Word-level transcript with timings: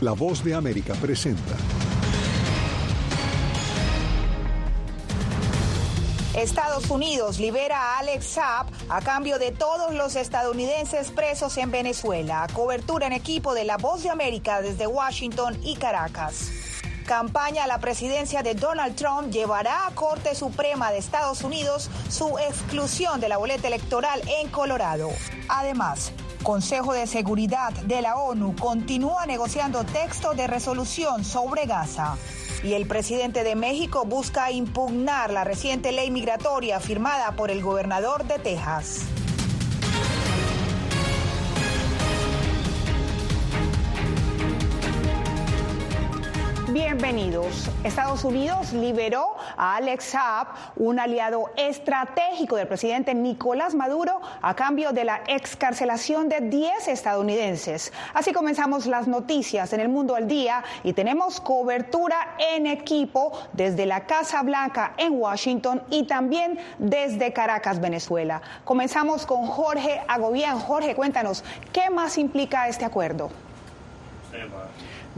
La 0.00 0.12
voz 0.12 0.42
de 0.42 0.54
América 0.54 0.94
presenta. 0.94 1.54
Estados 6.34 6.88
Unidos 6.88 7.38
libera 7.38 7.76
a 7.76 7.98
Alex 7.98 8.24
Saab 8.24 8.68
a 8.88 9.02
cambio 9.02 9.38
de 9.38 9.52
todos 9.52 9.94
los 9.94 10.16
estadounidenses 10.16 11.10
presos 11.10 11.58
en 11.58 11.70
Venezuela. 11.70 12.46
Cobertura 12.54 13.08
en 13.08 13.12
equipo 13.12 13.52
de 13.52 13.64
La 13.64 13.76
Voz 13.76 14.02
de 14.02 14.08
América 14.08 14.62
desde 14.62 14.86
Washington 14.86 15.58
y 15.62 15.76
Caracas. 15.76 16.50
Campaña 17.04 17.64
a 17.64 17.66
la 17.66 17.78
presidencia 17.78 18.42
de 18.42 18.54
Donald 18.54 18.96
Trump 18.96 19.30
llevará 19.30 19.86
a 19.86 19.94
Corte 19.94 20.34
Suprema 20.34 20.92
de 20.92 20.98
Estados 20.98 21.42
Unidos 21.42 21.90
su 22.08 22.38
exclusión 22.38 23.20
de 23.20 23.28
la 23.28 23.36
boleta 23.36 23.68
electoral 23.68 24.22
en 24.40 24.48
Colorado. 24.48 25.10
Además, 25.48 26.12
Consejo 26.42 26.94
de 26.94 27.06
Seguridad 27.06 27.72
de 27.72 28.00
la 28.00 28.16
ONU 28.16 28.56
continúa 28.56 29.26
negociando 29.26 29.84
texto 29.84 30.32
de 30.32 30.46
resolución 30.46 31.24
sobre 31.24 31.66
Gaza. 31.66 32.16
Y 32.62 32.72
el 32.72 32.86
presidente 32.86 33.44
de 33.44 33.54
México 33.56 34.04
busca 34.04 34.50
impugnar 34.50 35.32
la 35.32 35.44
reciente 35.44 35.92
ley 35.92 36.10
migratoria 36.10 36.80
firmada 36.80 37.32
por 37.32 37.50
el 37.50 37.62
gobernador 37.62 38.24
de 38.24 38.38
Texas. 38.38 39.06
Bienvenidos. 46.82 47.70
Estados 47.84 48.24
Unidos 48.24 48.72
liberó 48.72 49.36
a 49.58 49.76
Alex 49.76 50.02
Saab, 50.02 50.46
un 50.76 50.98
aliado 50.98 51.50
estratégico 51.58 52.56
del 52.56 52.66
presidente 52.68 53.14
Nicolás 53.14 53.74
Maduro, 53.74 54.22
a 54.40 54.54
cambio 54.54 54.92
de 54.92 55.04
la 55.04 55.20
excarcelación 55.28 56.30
de 56.30 56.40
10 56.40 56.88
estadounidenses. 56.88 57.92
Así 58.14 58.32
comenzamos 58.32 58.86
las 58.86 59.06
noticias 59.06 59.74
en 59.74 59.80
el 59.80 59.90
mundo 59.90 60.14
al 60.14 60.26
día 60.26 60.64
y 60.82 60.94
tenemos 60.94 61.42
cobertura 61.42 62.34
en 62.38 62.66
equipo 62.66 63.38
desde 63.52 63.84
la 63.84 64.06
Casa 64.06 64.42
Blanca 64.42 64.94
en 64.96 65.20
Washington 65.20 65.82
y 65.90 66.04
también 66.04 66.58
desde 66.78 67.34
Caracas, 67.34 67.78
Venezuela. 67.78 68.40
Comenzamos 68.64 69.26
con 69.26 69.46
Jorge 69.46 70.00
Agobián. 70.08 70.58
Jorge, 70.58 70.94
cuéntanos, 70.94 71.44
¿qué 71.74 71.90
más 71.90 72.16
implica 72.16 72.68
este 72.68 72.86
acuerdo? 72.86 73.30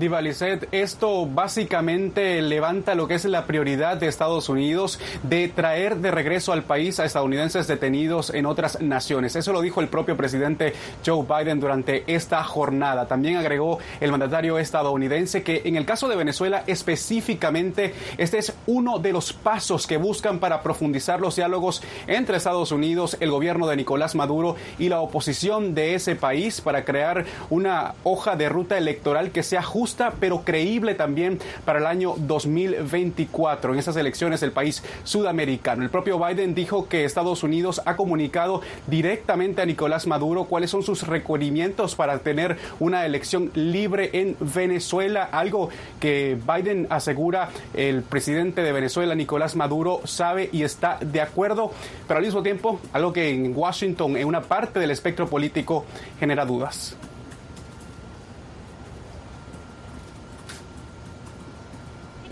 Divalicet, 0.03 0.67
esto 0.73 1.27
básicamente 1.27 2.43
levanta 2.43 2.97
lo 2.97 3.07
que 3.07 3.15
es 3.15 3.25
la 3.25 3.47
prioridad 3.47 3.97
de 3.97 4.09
Estados 4.09 4.49
Unidos 4.49 4.99
de 5.23 5.47
traer 5.47 5.99
de 5.99 6.11
regreso 6.11 6.53
al 6.53 6.65
país 6.65 6.99
a 6.99 7.05
estadounidenses 7.05 7.69
detenidos 7.69 8.31
en 8.31 8.47
otras 8.47 8.81
naciones. 8.81 9.37
Eso 9.37 9.53
lo 9.53 9.61
dijo 9.61 9.81
el 9.81 9.87
propio 9.87 10.17
presidente 10.17 10.73
Joe 11.07 11.25
Biden 11.25 11.61
durante 11.61 12.03
esta 12.13 12.43
jornada. 12.43 13.07
También 13.07 13.37
agregó 13.37 13.79
el 14.01 14.11
mandatario 14.11 14.59
estadounidense 14.59 15.45
que 15.45 15.63
en 15.67 15.77
el 15.77 15.87
caso 15.87 16.09
de 16.09 16.17
Venezuela 16.17 16.65
específicamente 16.67 17.95
este 18.19 18.39
es 18.39 18.55
uno 18.67 18.99
de 18.99 19.13
los 19.13 19.33
pasos 19.33 19.87
que 19.87 19.99
buscan 19.99 20.41
para 20.41 20.65
profundizar 20.65 21.21
los 21.21 21.37
diálogos 21.37 21.81
entre 22.09 22.39
Estados 22.39 22.73
Unidos, 22.73 23.17
el 23.21 23.31
gobierno 23.31 23.69
de 23.69 23.77
Nicolás 23.77 24.17
Maduro 24.17 24.57
y 24.81 24.89
la 24.89 25.01
oposición 25.01 25.77
de 25.77 25.95
ese 25.95 26.17
país 26.17 26.61
para 26.61 26.85
crear 26.85 27.25
una 27.51 27.95
hoja 28.03 28.35
de 28.35 28.49
ruta 28.49 28.77
electoral 28.77 29.31
que 29.31 29.45
sea 29.45 29.63
justa 29.63 29.92
pero 30.21 30.43
creíble 30.43 30.95
también 30.95 31.39
para 31.65 31.79
el 31.79 31.87
año 31.87 32.15
2024 32.19 33.73
en 33.73 33.79
esas 33.79 33.97
elecciones 33.97 34.41
del 34.41 34.53
país 34.53 34.83
sudamericano. 35.05 35.83
El 35.83 35.91
propio 35.91 36.19
Biden 36.19 36.55
dijo 36.55 36.89
que 36.89 37.05
Estados 37.05 37.43
Unidos 37.43 37.83
ha 37.85 37.97
comunicado 37.97 38.63
directamente 38.87 39.63
a 39.63 39.67
Nicolás 39.67 40.07
Maduro 40.07 40.45
cuáles 40.45 40.71
son 40.71 40.83
sus 40.83 41.07
requerimientos 41.07 41.95
para 41.95 42.19
tener 42.19 42.57
una 42.81 43.05
elección 43.07 43.51
libre 43.55 44.11
en 44.13 44.37
Venezuela, 44.41 45.25
algo 45.25 45.69
que 46.01 46.37
Biden 46.47 46.87
asegura 46.91 47.51
el 47.75 48.03
presidente 48.03 48.63
de 48.63 48.73
Venezuela, 48.73 49.15
Nicolás 49.15 49.57
Maduro, 49.57 50.01
sabe 50.05 50.49
y 50.53 50.63
está 50.63 50.99
de 51.01 51.21
acuerdo, 51.21 51.73
pero 52.07 52.19
al 52.19 52.25
mismo 52.25 52.43
tiempo 52.43 52.81
algo 52.93 53.13
que 53.13 53.31
en 53.31 53.53
Washington, 53.57 54.17
en 54.17 54.27
una 54.27 54.43
parte 54.43 54.81
del 54.81 54.91
espectro 54.91 55.29
político, 55.29 55.85
genera 56.19 56.45
dudas. 56.45 56.97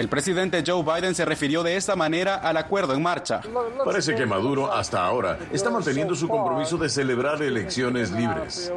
El 0.00 0.08
presidente 0.08 0.64
Joe 0.66 0.82
Biden 0.82 1.14
se 1.14 1.26
refirió 1.26 1.62
de 1.62 1.76
esta 1.76 1.94
manera 1.94 2.36
al 2.36 2.56
acuerdo 2.56 2.94
en 2.94 3.02
marcha. 3.02 3.42
Parece 3.84 4.14
que 4.14 4.24
Maduro 4.24 4.72
hasta 4.72 5.04
ahora 5.04 5.38
está 5.52 5.68
manteniendo 5.68 6.14
su 6.14 6.26
compromiso 6.26 6.78
de 6.78 6.88
celebrar 6.88 7.42
elecciones 7.42 8.10
libres. 8.10 8.72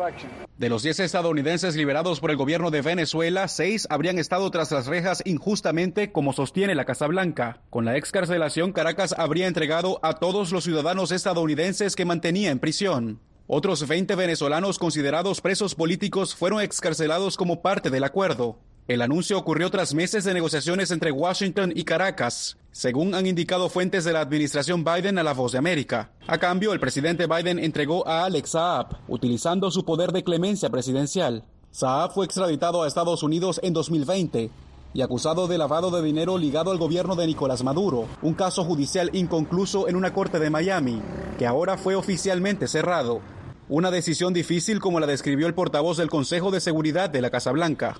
De 0.57 0.67
los 0.67 0.83
10 0.83 0.99
estadounidenses 0.99 1.77
liberados 1.77 2.19
por 2.19 2.29
el 2.29 2.35
gobierno 2.35 2.71
de 2.71 2.81
Venezuela, 2.81 3.47
seis 3.47 3.87
habrían 3.89 4.19
estado 4.19 4.51
tras 4.51 4.69
las 4.73 4.85
rejas 4.87 5.23
injustamente, 5.23 6.11
como 6.11 6.33
sostiene 6.33 6.75
la 6.75 6.83
Casa 6.83 7.07
Blanca. 7.07 7.61
Con 7.69 7.85
la 7.85 7.95
excarcelación, 7.95 8.73
Caracas 8.73 9.15
habría 9.17 9.47
entregado 9.47 10.01
a 10.03 10.15
todos 10.15 10.51
los 10.51 10.65
ciudadanos 10.65 11.13
estadounidenses 11.13 11.95
que 11.95 12.03
mantenía 12.03 12.51
en 12.51 12.59
prisión. 12.59 13.21
Otros 13.47 13.87
20 13.87 14.13
venezolanos 14.15 14.77
considerados 14.77 15.39
presos 15.39 15.73
políticos 15.73 16.35
fueron 16.35 16.59
excarcelados 16.59 17.37
como 17.37 17.61
parte 17.61 17.89
del 17.89 18.03
acuerdo. 18.03 18.59
El 18.85 19.01
anuncio 19.01 19.37
ocurrió 19.37 19.71
tras 19.71 19.93
meses 19.93 20.25
de 20.25 20.33
negociaciones 20.33 20.91
entre 20.91 21.09
Washington 21.09 21.71
y 21.73 21.85
Caracas, 21.85 22.57
según 22.73 23.15
han 23.15 23.25
indicado 23.25 23.69
fuentes 23.69 24.03
de 24.03 24.11
la 24.11 24.19
administración 24.19 24.83
Biden 24.83 25.17
a 25.17 25.23
la 25.23 25.33
voz 25.33 25.53
de 25.53 25.57
América. 25.57 26.11
A 26.27 26.37
cambio, 26.37 26.73
el 26.73 26.81
presidente 26.81 27.25
Biden 27.25 27.59
entregó 27.59 28.05
a 28.05 28.25
Alex 28.25 28.49
Saab, 28.49 28.97
utilizando 29.07 29.71
su 29.71 29.85
poder 29.85 30.11
de 30.11 30.25
clemencia 30.25 30.69
presidencial. 30.69 31.45
Saab 31.71 32.11
fue 32.11 32.25
extraditado 32.25 32.83
a 32.83 32.87
Estados 32.87 33.23
Unidos 33.23 33.61
en 33.63 33.71
2020 33.71 34.51
y 34.93 35.01
acusado 35.01 35.47
de 35.47 35.57
lavado 35.57 35.89
de 35.89 36.03
dinero 36.03 36.37
ligado 36.37 36.69
al 36.69 36.77
gobierno 36.77 37.15
de 37.15 37.25
Nicolás 37.25 37.63
Maduro, 37.63 38.09
un 38.21 38.33
caso 38.33 38.65
judicial 38.65 39.11
inconcluso 39.13 39.87
en 39.87 39.95
una 39.95 40.11
corte 40.11 40.39
de 40.39 40.49
Miami, 40.49 41.01
que 41.39 41.47
ahora 41.47 41.77
fue 41.77 41.95
oficialmente 41.95 42.67
cerrado. 42.67 43.21
Una 43.69 43.91
decisión 43.91 44.33
difícil 44.33 44.81
como 44.81 44.99
la 44.99 45.07
describió 45.07 45.47
el 45.47 45.53
portavoz 45.53 45.95
del 45.95 46.09
Consejo 46.09 46.51
de 46.51 46.59
Seguridad 46.59 47.09
de 47.09 47.21
la 47.21 47.29
Casa 47.29 47.53
Blanca. 47.53 47.97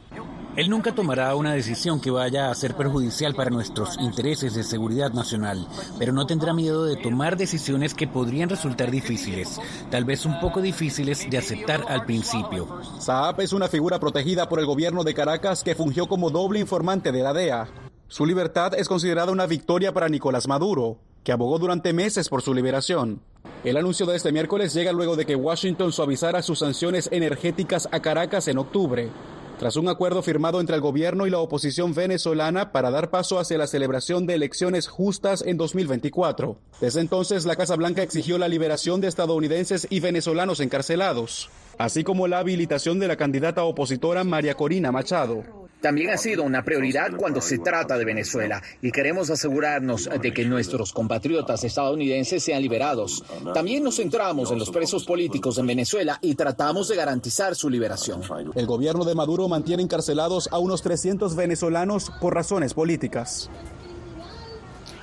Él 0.56 0.70
nunca 0.70 0.94
tomará 0.94 1.34
una 1.34 1.54
decisión 1.54 2.00
que 2.00 2.12
vaya 2.12 2.52
a 2.52 2.56
ser 2.56 2.76
perjudicial 2.76 3.34
para 3.34 3.50
nuestros 3.50 3.98
intereses 4.00 4.54
de 4.54 4.64
seguridad 4.64 5.12
nacional, 5.12 5.68
pero 5.98 6.14
no 6.14 6.28
tendrá 6.28 6.54
miedo 6.54 6.86
de 6.86 6.96
tomar 6.96 7.38
decisiones 7.38 7.96
que 7.96 8.08
podrían 8.08 8.50
resultar 8.50 8.92
difíciles, 8.92 9.60
tal 9.90 10.06
vez 10.06 10.28
un 10.28 10.40
poco 10.40 10.62
difíciles 10.62 11.28
de 11.28 11.40
aceptar 11.40 11.84
al 11.88 12.06
principio. 12.06 12.68
Saab 13.00 13.42
es 13.42 13.52
una 13.52 13.68
figura 13.68 14.00
protegida 14.00 14.48
por 14.48 14.60
el 14.60 14.68
gobierno 14.68 15.04
de 15.04 15.16
Caracas 15.16 15.64
que 15.64 15.74
fungió 15.74 16.06
como 16.06 16.30
doble 16.30 16.60
informante 16.60 17.12
de 17.12 17.24
la 17.24 17.34
DEA. 17.34 17.68
Su 18.08 18.28
libertad 18.28 18.76
es 18.76 18.88
considerada 18.88 19.32
una 19.32 19.48
victoria 19.48 19.92
para 19.92 20.08
Nicolás 20.08 20.48
Maduro, 20.48 21.00
que 21.24 21.32
abogó 21.32 21.58
durante 21.58 21.94
meses 21.94 22.30
por 22.30 22.44
su 22.44 22.54
liberación. 22.54 23.22
El 23.64 23.76
anuncio 23.76 24.06
de 24.06 24.18
este 24.18 24.32
miércoles 24.32 24.72
llega 24.76 24.92
luego 24.92 25.16
de 25.16 25.26
que 25.26 25.36
Washington 25.36 25.92
suavizara 25.92 26.44
sus 26.44 26.60
sanciones 26.60 27.10
energéticas 27.12 27.90
a 27.92 28.02
Caracas 28.02 28.48
en 28.50 28.60
octubre 28.60 29.10
tras 29.58 29.76
un 29.76 29.88
acuerdo 29.88 30.22
firmado 30.22 30.60
entre 30.60 30.76
el 30.76 30.82
gobierno 30.82 31.28
y 31.28 31.30
la 31.30 31.40
oposición 31.40 31.94
venezolana 31.94 32.72
para 32.72 32.92
dar 32.92 33.10
paso 33.10 33.40
hacia 33.40 33.58
la 33.58 33.68
celebración 33.68 34.26
de 34.26 34.36
elecciones 34.36 34.88
justas 34.88 35.42
en 35.42 35.58
2024. 35.58 36.58
Desde 36.82 37.02
entonces, 37.02 37.46
la 37.46 37.56
Casa 37.56 37.76
Blanca 37.76 38.04
exigió 38.04 38.38
la 38.38 38.48
liberación 38.48 39.02
de 39.02 39.08
estadounidenses 39.08 39.88
y 39.90 40.00
venezolanos 40.00 40.60
encarcelados, 40.60 41.50
así 41.78 42.04
como 42.04 42.28
la 42.28 42.40
habilitación 42.40 43.00
de 43.00 43.08
la 43.08 43.16
candidata 43.16 43.64
opositora 43.64 44.24
María 44.24 44.56
Corina 44.56 44.92
Machado 44.92 45.63
también 45.84 46.12
ha 46.12 46.18
sido 46.18 46.44
una 46.44 46.64
prioridad 46.64 47.12
cuando 47.18 47.42
se 47.42 47.60
trata 47.60 47.98
de 47.98 48.06
Venezuela 48.06 48.64
y 48.82 48.90
queremos 48.90 49.30
asegurarnos 49.30 50.10
de 50.22 50.34
que 50.34 50.46
nuestros 50.46 50.94
compatriotas 50.94 51.66
estadounidenses 51.66 52.42
sean 52.42 52.62
liberados. 52.62 53.22
También 53.54 53.84
nos 53.84 53.98
centramos 53.98 54.50
en 54.52 54.60
los 54.60 54.72
presos 54.72 55.04
políticos 55.04 55.58
en 55.58 55.68
Venezuela 55.68 56.20
y 56.22 56.36
tratamos 56.36 56.88
de 56.88 56.96
garantizar 56.96 57.54
su 57.54 57.70
liberación. 57.70 58.22
El 58.56 58.66
gobierno 58.66 59.04
de 59.04 59.14
Maduro 59.14 59.50
mantiene 59.50 59.84
encarcelados 59.84 60.48
a 60.54 60.58
unos 60.58 60.82
300 60.84 61.36
venezolanos 61.36 62.14
por 62.22 62.34
razones 62.34 62.74
políticas. 62.74 63.50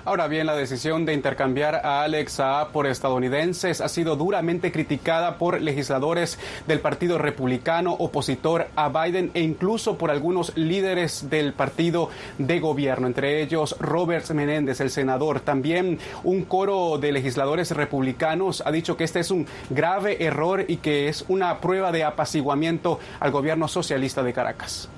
Ahora 0.02 0.28
bien, 0.28 0.46
la 0.46 0.56
decisión 0.56 1.04
de 1.04 1.12
intercambiar 1.12 1.74
a 1.84 2.02
Alex 2.02 2.32
Saab 2.32 2.72
por 2.72 2.86
estadounidenses 2.86 3.82
ha 3.82 3.88
sido 3.88 4.16
duramente 4.16 4.72
criticada 4.72 5.36
por 5.36 5.60
legisladores 5.60 6.38
del 6.66 6.80
Partido 6.80 7.18
Republicano 7.18 7.92
opositor 7.92 8.68
a 8.76 8.88
Biden 8.88 9.30
e 9.34 9.42
incluso 9.42 9.98
por 9.98 10.10
algunos 10.10 10.56
líderes 10.56 11.28
del 11.28 11.52
partido 11.52 12.08
de 12.38 12.60
gobierno, 12.60 13.08
entre 13.08 13.42
ellos 13.42 13.76
Robert 13.78 14.26
Menéndez, 14.30 14.80
el 14.80 14.88
senador. 14.88 15.40
También 15.40 15.98
un 16.24 16.46
coro 16.46 16.96
de 16.96 17.12
legisladores 17.12 17.70
republicanos 17.72 18.62
ha 18.64 18.72
dicho 18.72 18.96
que 18.96 19.04
este 19.04 19.20
es 19.20 19.30
un 19.30 19.46
grave 19.68 20.24
error 20.24 20.64
y 20.66 20.78
que 20.78 21.08
es 21.08 21.26
una 21.28 21.60
prueba 21.60 21.92
de 21.92 22.04
apaciguamiento 22.04 23.00
al 23.20 23.32
gobierno 23.32 23.68
socialista 23.68 24.22
de 24.22 24.32
Caracas. 24.32 24.88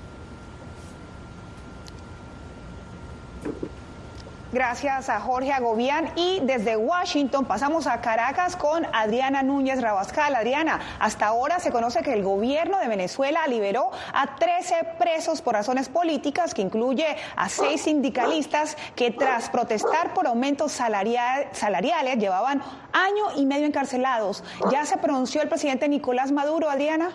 Gracias 4.53 5.09
a 5.09 5.19
Jorge 5.19 5.51
Agobián 5.51 6.11
y 6.15 6.39
desde 6.41 6.77
Washington 6.77 7.45
pasamos 7.45 7.87
a 7.87 8.01
Caracas 8.01 8.55
con 8.55 8.85
Adriana 8.93 9.41
Núñez 9.41 9.81
Rabascal. 9.81 10.35
Adriana, 10.35 10.79
hasta 10.99 11.25
ahora 11.25 11.59
se 11.59 11.71
conoce 11.71 12.03
que 12.03 12.13
el 12.13 12.21
gobierno 12.21 12.77
de 12.77 12.87
Venezuela 12.87 13.47
liberó 13.47 13.89
a 14.13 14.35
13 14.35 14.75
presos 14.99 15.41
por 15.41 15.55
razones 15.55 15.89
políticas, 15.89 16.53
que 16.53 16.61
incluye 16.61 17.17
a 17.35 17.49
seis 17.49 17.81
sindicalistas 17.81 18.77
que 18.95 19.09
tras 19.09 19.49
protestar 19.49 20.13
por 20.13 20.27
aumentos 20.27 20.71
salariales 20.71 22.19
llevaban 22.19 22.61
año 22.93 23.35
y 23.35 23.47
medio 23.47 23.65
encarcelados. 23.65 24.43
¿Ya 24.71 24.85
se 24.85 24.97
pronunció 24.97 25.41
el 25.41 25.49
presidente 25.49 25.89
Nicolás 25.89 26.31
Maduro, 26.31 26.69
Adriana? 26.69 27.09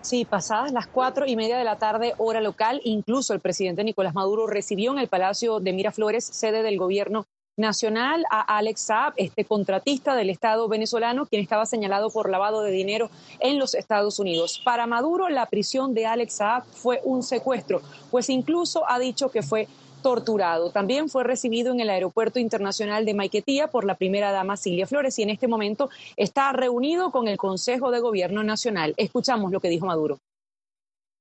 Sí, 0.00 0.24
pasadas 0.24 0.72
las 0.72 0.86
cuatro 0.86 1.26
y 1.26 1.36
media 1.36 1.58
de 1.58 1.64
la 1.64 1.76
tarde, 1.76 2.14
hora 2.18 2.40
local, 2.40 2.80
incluso 2.84 3.34
el 3.34 3.40
presidente 3.40 3.84
Nicolás 3.84 4.14
Maduro 4.14 4.46
recibió 4.46 4.92
en 4.92 4.98
el 4.98 5.08
Palacio 5.08 5.60
de 5.60 5.72
Miraflores, 5.72 6.24
sede 6.24 6.62
del 6.62 6.78
gobierno 6.78 7.26
nacional, 7.56 8.24
a 8.30 8.40
Alex 8.56 8.80
Saab, 8.80 9.12
este 9.16 9.44
contratista 9.44 10.14
del 10.14 10.30
Estado 10.30 10.68
venezolano, 10.68 11.26
quien 11.26 11.42
estaba 11.42 11.66
señalado 11.66 12.10
por 12.10 12.30
lavado 12.30 12.62
de 12.62 12.70
dinero 12.70 13.10
en 13.40 13.58
los 13.58 13.74
Estados 13.74 14.20
Unidos. 14.20 14.62
Para 14.64 14.86
Maduro, 14.86 15.28
la 15.28 15.46
prisión 15.46 15.92
de 15.92 16.06
Alex 16.06 16.34
Saab 16.34 16.64
fue 16.64 17.00
un 17.02 17.24
secuestro, 17.24 17.82
pues 18.12 18.30
incluso 18.30 18.88
ha 18.88 19.00
dicho 19.00 19.30
que 19.30 19.42
fue 19.42 19.66
torturado. 20.02 20.70
También 20.70 21.08
fue 21.08 21.24
recibido 21.24 21.72
en 21.72 21.80
el 21.80 21.90
Aeropuerto 21.90 22.38
Internacional 22.38 23.04
de 23.04 23.14
Maiquetía 23.14 23.68
por 23.68 23.84
la 23.84 23.94
primera 23.94 24.32
dama 24.32 24.56
Silvia 24.56 24.86
Flores 24.86 25.18
y 25.18 25.22
en 25.22 25.30
este 25.30 25.48
momento 25.48 25.90
está 26.16 26.52
reunido 26.52 27.10
con 27.10 27.28
el 27.28 27.36
Consejo 27.36 27.90
de 27.90 28.00
Gobierno 28.00 28.42
Nacional. 28.42 28.94
Escuchamos 28.96 29.52
lo 29.52 29.60
que 29.60 29.68
dijo 29.68 29.86
Maduro. 29.86 30.18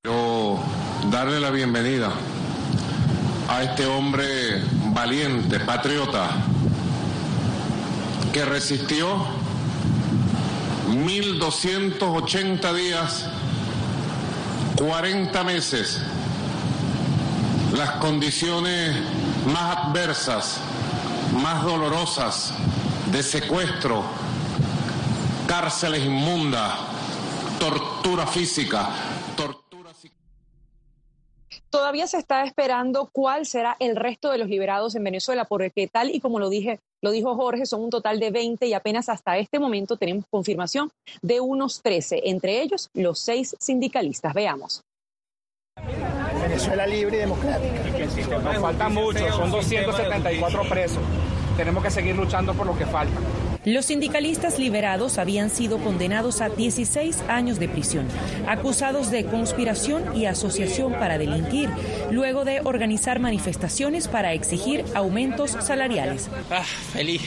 Quiero 0.02 0.60
darle 1.12 1.40
la 1.40 1.52
bienvenida 1.52 2.12
a 3.50 3.64
este 3.64 3.86
hombre 3.86 4.62
valiente, 4.94 5.60
patriota, 5.60 6.30
que 8.34 8.46
resistió 8.46 9.26
1280 10.90 12.74
días, 12.74 13.30
40 14.78 15.44
meses 15.44 16.02
las 17.78 17.92
condiciones 17.98 18.96
más 19.46 19.78
adversas, 19.78 20.60
más 21.44 21.64
dolorosas 21.64 22.54
de 23.12 23.22
secuestro, 23.22 24.04
cárceles 25.48 26.04
inmundas, 26.04 26.74
tortura 27.60 28.26
física, 28.26 28.90
Todavía 31.70 32.08
se 32.08 32.18
está 32.18 32.46
esperando 32.46 33.10
cuál 33.12 33.46
será 33.46 33.76
el 33.80 33.98
resto 33.98 34.32
de 34.32 34.38
los 34.38 34.48
liberados 34.48 34.96
en 34.96 35.04
Venezuela, 35.04 35.44
porque 35.46 35.88
tal 35.88 36.10
y 36.16 36.22
como 36.22 36.40
lo 36.40 36.50
lo 37.02 37.12
dijo 37.12 37.36
Jorge, 37.36 37.66
son 37.66 37.84
un 37.84 37.90
total 37.90 38.20
de 38.20 38.32
20 38.32 38.66
y 38.68 38.74
apenas 38.74 39.10
hasta 39.10 39.38
este 39.38 39.60
momento 39.60 39.98
tenemos 39.98 40.26
confirmación 40.30 40.90
de 41.22 41.42
unos 41.42 41.82
13, 41.82 42.22
entre 42.30 42.62
ellos 42.62 42.90
los 42.94 43.20
seis 43.20 43.56
sindicalistas. 43.60 44.34
Veamos. 44.34 44.82
Venezuela 46.48 46.88
libre 46.88 47.18
y 47.18 47.20
democrática. 47.20 48.40
Nos 48.42 48.58
falta 48.58 48.90
mucho, 48.90 49.32
son 49.34 49.52
274 49.52 50.64
presos. 50.70 51.00
Tenemos 51.58 51.84
que 51.84 51.92
seguir 51.92 52.16
luchando 52.16 52.54
por 52.54 52.66
lo 52.66 52.78
que 52.78 52.86
falta. 52.86 53.20
Los 53.66 53.88
sindicalistas 53.88 54.60
liberados 54.60 55.18
habían 55.18 55.50
sido 55.50 55.80
condenados 55.80 56.40
a 56.40 56.48
16 56.48 57.24
años 57.28 57.60
de 57.60 57.68
prisión, 57.68 58.08
acusados 58.48 59.12
de 59.12 59.26
conspiración 59.26 60.16
y 60.16 60.26
asociación 60.26 60.94
para 60.94 61.18
delinquir, 61.18 61.70
luego 62.10 62.46
de 62.46 62.62
organizar 62.64 63.20
manifestaciones 63.20 64.08
para 64.08 64.32
exigir 64.32 64.86
aumentos 64.96 65.52
salariales. 65.52 66.30
Ah, 66.50 66.64
feliz, 66.94 67.24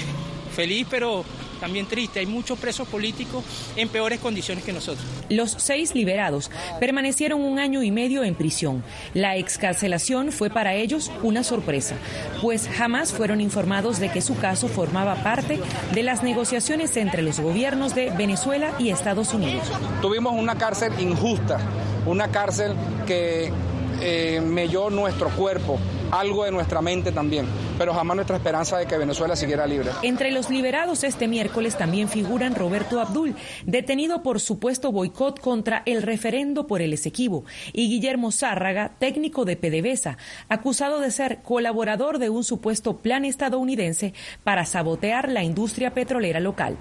feliz, 0.54 0.86
pero 0.88 1.26
también 1.60 1.86
triste. 1.86 2.20
Hay 2.20 2.26
muchos 2.26 2.58
presos 2.58 2.88
políticos 2.88 3.44
en 3.76 3.88
peores 3.88 4.18
condiciones 4.20 4.64
que 4.64 4.72
nosotros. 4.72 5.06
Los 5.28 5.52
seis 5.52 5.94
liberados 5.94 6.50
permanecieron 6.80 7.42
un 7.42 7.58
año 7.58 7.82
y 7.82 7.90
medio 7.90 8.24
en 8.24 8.34
prisión. 8.34 8.82
La 9.14 9.36
excarcelación 9.36 10.32
fue 10.32 10.50
para 10.50 10.74
ellos 10.74 11.10
una 11.22 11.44
sorpresa, 11.44 11.94
pues 12.40 12.68
jamás 12.68 13.12
fueron 13.12 13.40
informados 13.40 14.00
de 14.00 14.10
que 14.10 14.22
su 14.22 14.36
caso 14.36 14.68
formaba 14.68 15.16
parte 15.22 15.60
de 15.94 16.02
las 16.02 16.22
negociaciones 16.22 16.96
entre 16.96 17.22
los 17.22 17.38
gobiernos 17.40 17.94
de 17.94 18.10
Venezuela 18.10 18.72
y 18.78 18.90
Estados 18.90 19.34
Unidos. 19.34 19.64
Tuvimos 20.00 20.32
una 20.32 20.56
cárcel 20.56 20.92
injusta, 20.98 21.58
una 22.06 22.28
cárcel 22.28 22.74
que 23.06 23.52
eh, 24.00 24.40
melló 24.40 24.88
nuestro 24.88 25.28
cuerpo, 25.30 25.78
algo 26.10 26.44
de 26.44 26.50
nuestra 26.50 26.80
mente 26.80 27.12
también, 27.12 27.46
pero 27.78 27.94
jamás 27.94 28.16
nuestra 28.16 28.36
esperanza 28.36 28.78
de 28.78 28.86
que 28.86 28.96
Venezuela 28.96 29.36
siguiera 29.36 29.66
libre. 29.66 29.90
Entre 30.02 30.30
los 30.30 30.50
liberados 30.50 31.04
este 31.04 31.28
miércoles 31.28 31.76
también 31.76 32.08
figuran 32.08 32.54
Roberto 32.54 33.00
Abdul, 33.00 33.34
detenido 33.66 34.22
por 34.22 34.40
supuesto 34.40 34.92
boicot 34.92 35.40
contra 35.40 35.82
el 35.86 36.02
referendo 36.02 36.66
por 36.66 36.82
el 36.82 36.92
Esequibo, 36.92 37.44
y 37.72 37.88
Guillermo 37.88 38.32
Zárraga, 38.32 38.92
técnico 38.98 39.44
de 39.44 39.56
PDVSA, 39.56 40.18
acusado 40.48 41.00
de 41.00 41.10
ser 41.10 41.42
colaborador 41.42 42.18
de 42.18 42.30
un 42.30 42.44
supuesto 42.44 42.98
plan 42.98 43.24
estadounidense 43.24 44.14
para 44.44 44.64
sabotear 44.64 45.28
la 45.28 45.42
industria 45.44 45.92
petrolera 45.92 46.40
local. 46.40 46.76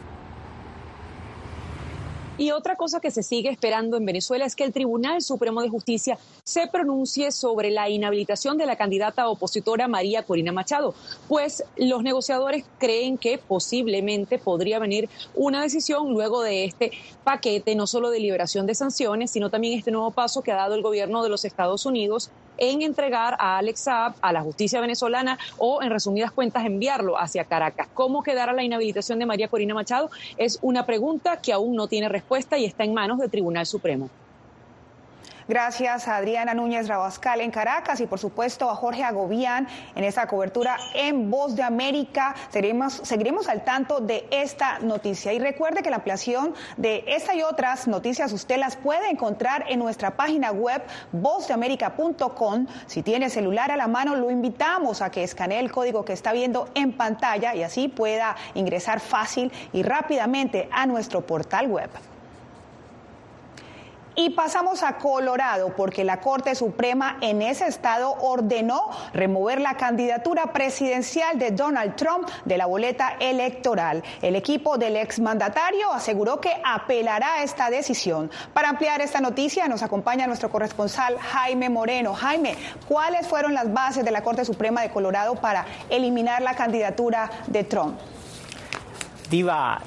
Y 2.39 2.51
otra 2.51 2.77
cosa 2.77 3.01
que 3.01 3.11
se 3.11 3.21
sigue 3.21 3.49
esperando 3.49 3.97
en 3.97 4.05
Venezuela 4.05 4.45
es 4.45 4.55
que 4.55 4.63
el 4.63 4.71
Tribunal 4.71 5.21
Supremo 5.21 5.61
de 5.61 5.67
Justicia 5.67 6.17
se 6.45 6.67
pronuncie 6.67 7.33
sobre 7.33 7.69
la 7.69 7.89
inhabilitación 7.89 8.57
de 8.57 8.65
la 8.65 8.77
candidata 8.77 9.27
opositora 9.27 9.89
María 9.89 10.23
Corina 10.23 10.53
Machado, 10.53 10.95
pues 11.27 11.65
los 11.75 12.01
negociadores 12.01 12.63
creen 12.77 13.17
que 13.17 13.39
posiblemente 13.39 14.39
podría 14.39 14.79
venir 14.79 15.09
una 15.35 15.61
decisión 15.61 16.13
luego 16.13 16.41
de 16.41 16.63
este 16.63 16.91
paquete, 17.25 17.75
no 17.75 17.87
solo 17.87 18.09
de 18.09 18.21
liberación 18.21 18.65
de 18.65 18.73
sanciones, 18.73 19.31
sino 19.31 19.49
también 19.49 19.77
este 19.77 19.91
nuevo 19.91 20.11
paso 20.11 20.41
que 20.41 20.53
ha 20.53 20.55
dado 20.55 20.75
el 20.75 20.81
gobierno 20.81 21.21
de 21.23 21.29
los 21.29 21.43
Estados 21.43 21.85
Unidos 21.85 22.31
en 22.59 22.81
entregar 22.81 23.35
a 23.39 23.57
Alex 23.57 23.79
Saab 23.81 24.13
a 24.21 24.31
la 24.31 24.41
justicia 24.41 24.81
venezolana 24.81 25.39
o, 25.57 25.81
en 25.81 25.89
resumidas 25.89 26.31
cuentas, 26.31 26.65
enviarlo 26.65 27.19
hacia 27.19 27.45
Caracas. 27.45 27.87
¿Cómo 27.93 28.23
quedará 28.23 28.53
la 28.53 28.63
inhabilitación 28.63 29.19
de 29.19 29.25
María 29.25 29.47
Corina 29.47 29.73
Machado? 29.73 30.11
Es 30.37 30.59
una 30.61 30.85
pregunta 30.85 31.41
que 31.41 31.53
aún 31.53 31.75
no 31.75 31.87
tiene 31.87 32.09
respuesta 32.09 32.57
y 32.57 32.65
está 32.65 32.83
en 32.83 32.93
manos 32.93 33.19
del 33.19 33.31
Tribunal 33.31 33.65
Supremo. 33.65 34.09
Gracias 35.49 36.07
a 36.07 36.17
Adriana 36.17 36.53
Núñez 36.53 36.87
Rabascal 36.87 37.41
en 37.41 37.49
Caracas 37.49 37.99
y 38.01 38.05
por 38.05 38.19
supuesto 38.19 38.69
a 38.69 38.75
Jorge 38.75 39.03
Agobián 39.03 39.67
en 39.95 40.03
esta 40.03 40.27
cobertura 40.27 40.77
en 40.93 41.31
Voz 41.31 41.55
de 41.55 41.63
América. 41.63 42.35
Seguiremos, 42.51 43.01
seguiremos 43.01 43.49
al 43.49 43.63
tanto 43.63 43.99
de 43.99 44.27
esta 44.29 44.77
noticia. 44.77 45.33
Y 45.33 45.39
recuerde 45.39 45.81
que 45.81 45.89
la 45.89 45.95
ampliación 45.95 46.53
de 46.77 47.03
esta 47.07 47.33
y 47.33 47.41
otras 47.41 47.87
noticias 47.87 48.31
usted 48.31 48.57
las 48.57 48.75
puede 48.75 49.09
encontrar 49.09 49.65
en 49.69 49.79
nuestra 49.79 50.15
página 50.15 50.51
web 50.51 50.83
vozdeamerica.com. 51.13 52.67
Si 52.85 53.01
tiene 53.01 53.31
celular 53.31 53.71
a 53.71 53.75
la 53.75 53.87
mano, 53.87 54.15
lo 54.15 54.29
invitamos 54.29 55.01
a 55.01 55.09
que 55.09 55.23
escanee 55.23 55.61
el 55.61 55.71
código 55.71 56.05
que 56.05 56.13
está 56.13 56.31
viendo 56.31 56.69
en 56.75 56.95
pantalla 56.95 57.55
y 57.55 57.63
así 57.63 57.87
pueda 57.87 58.35
ingresar 58.53 58.99
fácil 58.99 59.51
y 59.73 59.81
rápidamente 59.81 60.69
a 60.71 60.85
nuestro 60.85 61.25
portal 61.25 61.65
web. 61.69 61.89
Y 64.21 64.31
pasamos 64.31 64.83
a 64.83 64.97
Colorado 64.97 65.73
porque 65.77 66.03
la 66.03 66.19
Corte 66.19 66.53
Suprema 66.53 67.15
en 67.21 67.41
ese 67.41 67.67
estado 67.67 68.11
ordenó 68.19 68.89
remover 69.13 69.61
la 69.61 69.77
candidatura 69.77 70.51
presidencial 70.51 71.39
de 71.39 71.51
Donald 71.51 71.95
Trump 71.95 72.27
de 72.43 72.57
la 72.57 72.65
boleta 72.65 73.15
electoral. 73.21 74.03
El 74.21 74.35
equipo 74.35 74.77
del 74.77 74.97
exmandatario 74.97 75.93
aseguró 75.93 76.41
que 76.41 76.51
apelará 76.65 77.35
a 77.35 77.43
esta 77.43 77.69
decisión. 77.69 78.29
Para 78.51 78.67
ampliar 78.67 78.99
esta 78.99 79.21
noticia 79.21 79.69
nos 79.69 79.83
acompaña 79.83 80.27
nuestro 80.27 80.49
corresponsal 80.49 81.17
Jaime 81.17 81.69
Moreno. 81.69 82.13
Jaime, 82.13 82.57
¿cuáles 82.89 83.25
fueron 83.25 83.53
las 83.53 83.71
bases 83.71 84.03
de 84.03 84.11
la 84.11 84.21
Corte 84.21 84.43
Suprema 84.43 84.81
de 84.81 84.89
Colorado 84.89 85.35
para 85.35 85.65
eliminar 85.89 86.41
la 86.41 86.55
candidatura 86.55 87.31
de 87.47 87.63
Trump? 87.63 87.97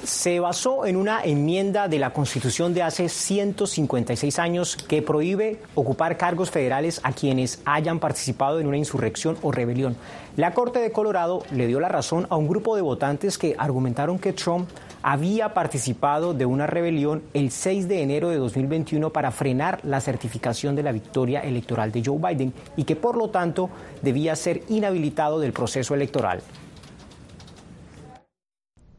Se 0.05 0.39
basó 0.39 0.87
en 0.87 0.95
una 0.95 1.25
enmienda 1.25 1.89
de 1.89 1.99
la 1.99 2.13
Constitución 2.13 2.75
de 2.75 2.85
hace 2.85 3.09
156 3.09 4.39
años 4.39 4.77
que 4.77 5.03
prohíbe 5.03 5.59
ocupar 5.75 6.17
cargos 6.17 6.53
federales 6.53 7.01
a 7.03 7.11
quienes 7.11 7.61
hayan 7.65 7.99
participado 7.99 8.61
en 8.61 8.69
una 8.69 8.77
insurrección 8.77 9.37
o 9.43 9.51
rebelión. 9.51 9.97
La 10.37 10.55
Corte 10.55 10.79
de 10.79 10.93
Colorado 10.93 11.43
le 11.51 11.67
dio 11.67 11.81
la 11.81 11.89
razón 11.89 12.29
a 12.31 12.37
un 12.37 12.47
grupo 12.47 12.77
de 12.77 12.83
votantes 12.83 13.37
que 13.37 13.57
argumentaron 13.59 14.21
que 14.21 14.33
Trump 14.33 14.69
había 15.03 15.55
participado 15.55 16.35
de 16.35 16.47
una 16.47 16.69
rebelión 16.69 17.25
el 17.35 17.51
6 17.51 17.89
de 17.89 18.03
enero 18.03 18.29
de 18.29 18.37
2021 18.37 19.11
para 19.11 19.33
frenar 19.33 19.81
la 19.83 20.01
certificación 20.01 20.77
de 20.77 20.85
la 20.85 20.93
victoria 20.93 21.41
electoral 21.41 21.91
de 21.91 22.05
Joe 22.05 22.19
Biden 22.19 22.55
y 22.77 22.85
que 22.85 22.95
por 22.95 23.17
lo 23.17 23.31
tanto 23.31 23.71
debía 24.03 24.37
ser 24.37 24.63
inhabilitado 24.69 25.41
del 25.41 25.53
proceso 25.53 25.97
electoral. 25.97 26.43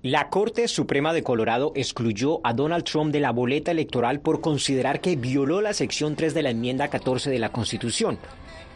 La 0.03 0.29
Corte 0.29 0.67
Suprema 0.67 1.13
de 1.13 1.23
Colorado 1.23 1.71
excluyó 1.75 2.45
a 2.45 2.51
Donald 2.51 2.83
Trump 2.83 3.13
de 3.13 3.21
la 3.21 3.31
boleta 3.31 3.71
electoral 3.71 4.19
por 4.19 4.41
considerar 4.41 4.99
que 4.99 5.15
violó 5.15 5.61
la 5.61 5.71
sección 5.71 6.17
3 6.17 6.33
de 6.33 6.43
la 6.43 6.49
enmienda 6.49 6.89
14 6.89 7.29
de 7.29 7.39
la 7.39 7.53
Constitución, 7.53 8.19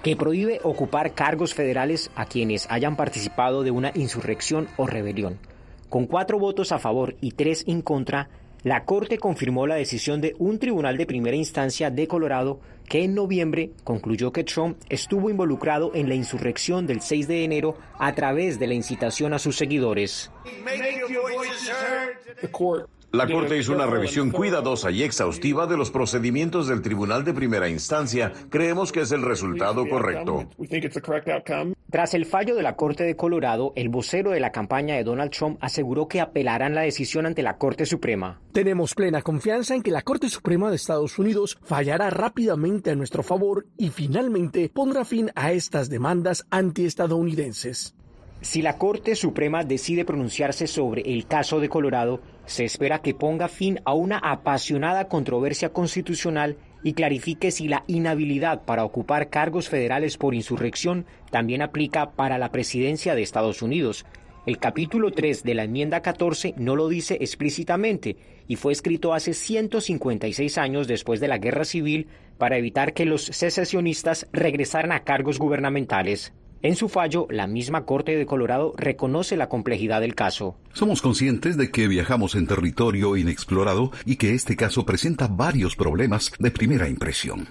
que 0.04 0.16
prohíbe 0.16 0.62
ocupar 0.64 1.16
cargos 1.16 1.54
federales 1.54 2.12
a 2.16 2.28
quienes 2.28 2.66
hayan 2.72 2.96
participado 2.96 3.64
de 3.64 3.72
una 3.72 3.92
insurrección 3.94 4.70
o 4.78 4.88
rebelión. 4.88 5.38
Con 5.90 6.06
cuatro 6.06 6.40
votos 6.40 6.72
a 6.72 6.80
favor 6.80 7.18
y 7.20 7.32
tres 7.32 7.66
en 7.68 7.82
contra, 7.82 8.30
la 8.64 8.86
Corte 8.86 9.18
confirmó 9.18 9.68
la 9.68 9.76
decisión 9.76 10.22
de 10.22 10.34
un 10.40 10.60
tribunal 10.60 10.96
de 10.96 11.08
primera 11.08 11.36
instancia 11.36 11.92
de 11.92 12.08
Colorado 12.08 12.62
que 12.88 13.04
en 13.04 13.14
noviembre 13.14 13.72
concluyó 13.84 14.32
que 14.32 14.44
Trump 14.44 14.78
estuvo 14.90 15.30
involucrado 15.30 15.92
en 15.94 16.10
la 16.10 16.16
insurrección 16.16 16.88
del 16.88 17.02
6 17.02 17.28
de 17.28 17.44
enero 17.44 17.78
a 18.00 18.14
través 18.16 18.60
de 18.60 18.68
la 18.68 18.74
incitación 18.74 19.34
a 19.34 19.40
sus 19.40 19.58
seguidores. 19.58 20.32
La 23.14 23.26
Corte 23.26 23.58
hizo 23.58 23.74
una 23.74 23.86
revisión 23.86 24.32
cuidadosa 24.32 24.92
y 24.92 25.02
exhaustiva 25.02 25.66
de 25.66 25.78
los 25.78 25.92
procedimientos 25.92 26.68
del 26.68 26.82
Tribunal 26.82 27.24
de 27.24 27.34
Primera 27.34 27.70
Instancia. 27.70 28.34
Creemos 28.50 28.92
que 28.92 29.00
es 29.00 29.14
el 29.14 29.22
resultado 29.22 29.88
correcto. 29.88 30.50
Tras 31.90 32.14
el 32.14 32.26
fallo 32.26 32.56
de 32.56 32.64
la 32.64 32.76
Corte 32.76 33.06
de 33.06 33.16
Colorado, 33.16 33.72
el 33.78 33.88
vocero 33.88 34.32
de 34.32 34.42
la 34.42 34.52
campaña 34.52 34.96
de 34.96 35.06
Donald 35.06 35.32
Trump 35.32 35.58
aseguró 35.62 36.10
que 36.10 36.20
apelarán 36.20 36.76
la 36.76 36.82
decisión 36.82 37.26
ante 37.26 37.44
la 37.44 37.58
Corte 37.58 37.86
Suprema. 37.86 38.42
Tenemos 38.52 38.94
plena 38.94 39.22
confianza 39.22 39.74
en 39.74 39.84
que 39.84 39.92
la 39.92 40.02
Corte 40.02 40.30
Suprema 40.30 40.70
de 40.70 40.76
Estados 40.76 41.18
Unidos 41.18 41.58
fallará 41.64 42.10
rápidamente 42.10 42.92
a 42.92 42.96
nuestro 42.96 43.24
favor 43.24 43.68
y 43.78 43.88
finalmente 43.90 44.68
pondrá 44.68 45.06
fin 45.06 45.32
a 45.34 45.54
estas 45.54 45.90
demandas 45.90 46.46
antiestadounidenses. 46.50 47.96
Si 48.42 48.62
la 48.62 48.78
Corte 48.78 49.16
Suprema 49.16 49.64
decide 49.64 50.06
pronunciarse 50.06 50.68
sobre 50.68 51.02
el 51.02 51.26
caso 51.26 51.60
de 51.60 51.70
Colorado, 51.70 52.20
se 52.48 52.64
espera 52.64 53.00
que 53.00 53.14
ponga 53.14 53.50
fin 53.50 53.80
a 53.86 53.94
una 53.94 54.18
apasionada 54.18 55.08
controversia 55.08 55.70
constitucional 55.70 56.58
y 56.82 56.94
clarifique 56.94 57.52
si 57.52 57.68
la 57.68 57.84
inhabilidad 57.88 58.64
para 58.64 58.86
ocupar 58.86 59.30
cargos 59.30 59.70
federales 59.70 60.18
por 60.18 60.34
insurrección 60.34 61.06
también 61.30 61.62
aplica 61.62 62.12
para 62.12 62.38
la 62.38 62.52
presidencia 62.52 63.16
de 63.16 63.22
Estados 63.22 63.62
Unidos. 63.62 64.06
El 64.46 64.60
capítulo 64.60 65.12
3 65.12 65.44
de 65.44 65.54
la 65.56 65.66
enmienda 65.66 66.02
14 66.02 66.54
no 66.56 66.78
lo 66.78 66.88
dice 66.88 67.18
explícitamente 67.20 68.16
y 68.48 68.56
fue 68.56 68.72
escrito 68.72 69.14
hace 69.14 69.34
156 69.34 70.58
años 70.58 70.88
después 70.88 71.20
de 71.20 71.28
la 71.28 71.38
Guerra 71.38 71.66
Civil 71.66 72.08
para 72.38 72.58
evitar 72.58 72.94
que 72.94 73.04
los 73.04 73.26
secesionistas 73.26 74.26
regresaran 74.32 74.94
a 74.94 75.02
cargos 75.02 75.38
gubernamentales. 75.38 76.34
En 76.64 76.76
su 76.76 76.90
fallo, 76.90 77.28
la 77.30 77.46
misma 77.46 77.86
Corte 77.86 78.16
de 78.16 78.26
Colorado 78.26 78.74
reconoce 78.78 79.38
la 79.38 79.48
complejidad 79.48 80.02
del 80.02 80.16
caso. 80.16 80.56
Somos 80.74 81.02
conscientes 81.02 81.56
de 81.56 81.70
que 81.70 81.88
viajamos 81.88 82.34
en 82.36 82.48
territorio 82.48 83.16
inexplorado 83.16 83.92
y 84.06 84.16
que 84.16 84.34
este 84.34 84.56
caso 84.56 84.84
presenta 84.86 85.28
varios 85.28 85.76
problemas 85.76 86.32
de 86.40 86.50
primera 86.50 86.90
impresión. 86.90 87.48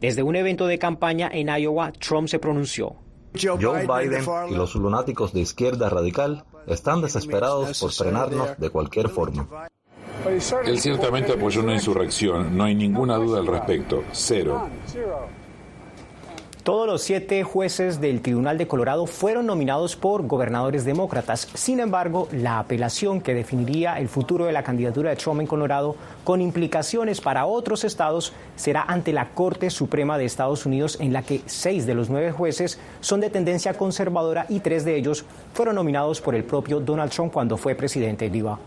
Desde 0.00 0.22
un 0.22 0.36
evento 0.36 0.66
de 0.66 0.78
campaña 0.78 1.30
en 1.32 1.48
Iowa, 1.48 1.92
Trump 1.92 2.28
se 2.28 2.38
pronunció. 2.38 2.96
Joe 3.38 3.86
Biden 3.86 4.24
y 4.50 4.54
los 4.54 4.74
lunáticos 4.74 5.34
de 5.34 5.40
izquierda 5.40 5.90
radical 5.90 6.44
están 6.66 7.02
desesperados 7.02 7.78
por 7.78 7.92
frenarnos 7.92 8.58
de 8.58 8.70
cualquier 8.70 9.10
forma. 9.10 9.68
Él 10.64 10.78
ciertamente 10.80 11.32
apoyó 11.32 11.62
una 11.62 11.74
insurrección, 11.74 12.56
no 12.56 12.64
hay 12.64 12.74
ninguna 12.74 13.16
duda 13.16 13.40
al 13.40 13.46
respecto. 13.46 14.02
Cero. 14.12 14.68
Todos 16.66 16.88
los 16.88 17.02
siete 17.02 17.44
jueces 17.44 18.00
del 18.00 18.20
Tribunal 18.22 18.58
de 18.58 18.66
Colorado 18.66 19.06
fueron 19.06 19.46
nominados 19.46 19.94
por 19.94 20.26
gobernadores 20.26 20.84
demócratas. 20.84 21.46
Sin 21.54 21.78
embargo, 21.78 22.26
la 22.32 22.58
apelación 22.58 23.20
que 23.20 23.34
definiría 23.34 24.00
el 24.00 24.08
futuro 24.08 24.46
de 24.46 24.52
la 24.52 24.64
candidatura 24.64 25.10
de 25.10 25.14
Trump 25.14 25.40
en 25.40 25.46
Colorado, 25.46 25.94
con 26.24 26.40
implicaciones 26.40 27.20
para 27.20 27.46
otros 27.46 27.84
estados, 27.84 28.32
será 28.56 28.82
ante 28.82 29.12
la 29.12 29.28
Corte 29.28 29.70
Suprema 29.70 30.18
de 30.18 30.24
Estados 30.24 30.66
Unidos, 30.66 30.98
en 31.00 31.12
la 31.12 31.22
que 31.22 31.40
seis 31.46 31.86
de 31.86 31.94
los 31.94 32.10
nueve 32.10 32.32
jueces 32.32 32.80
son 32.98 33.20
de 33.20 33.30
tendencia 33.30 33.74
conservadora 33.74 34.46
y 34.48 34.58
tres 34.58 34.84
de 34.84 34.96
ellos 34.96 35.24
fueron 35.54 35.76
nominados 35.76 36.20
por 36.20 36.34
el 36.34 36.42
propio 36.42 36.80
Donald 36.80 37.12
Trump 37.12 37.32
cuando 37.32 37.56
fue 37.56 37.76
presidente. 37.76 38.28
Diva. 38.28 38.58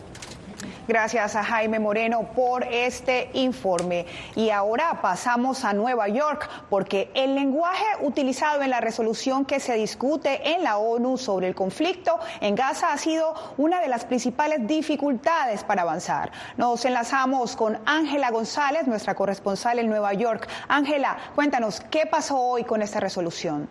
Gracias 0.89 1.35
a 1.35 1.43
Jaime 1.43 1.77
Moreno 1.77 2.23
por 2.33 2.63
este 2.63 3.29
informe. 3.33 4.07
Y 4.35 4.49
ahora 4.49 5.01
pasamos 5.03 5.63
a 5.63 5.71
Nueva 5.71 6.07
York, 6.07 6.49
porque 6.67 7.11
el 7.13 7.35
lenguaje 7.35 7.85
utilizado 8.01 8.63
en 8.63 8.71
la 8.71 8.81
resolución 8.81 9.45
que 9.45 9.59
se 9.59 9.75
discute 9.75 10.55
en 10.55 10.63
la 10.63 10.79
ONU 10.79 11.19
sobre 11.19 11.47
el 11.47 11.53
conflicto 11.53 12.19
en 12.41 12.55
Gaza 12.55 12.91
ha 12.91 12.97
sido 12.97 13.35
una 13.57 13.81
de 13.81 13.87
las 13.87 14.03
principales 14.03 14.65
dificultades 14.65 15.63
para 15.63 15.83
avanzar. 15.83 16.31
Nos 16.57 16.83
enlazamos 16.85 17.55
con 17.55 17.77
Ángela 17.85 18.31
González, 18.31 18.87
nuestra 18.87 19.13
corresponsal 19.13 19.77
en 19.77 19.89
Nueva 19.89 20.15
York. 20.15 20.49
Ángela, 20.69 21.17
cuéntanos, 21.35 21.81
¿qué 21.91 22.07
pasó 22.07 22.39
hoy 22.39 22.63
con 22.63 22.81
esta 22.81 22.99
resolución? 22.99 23.69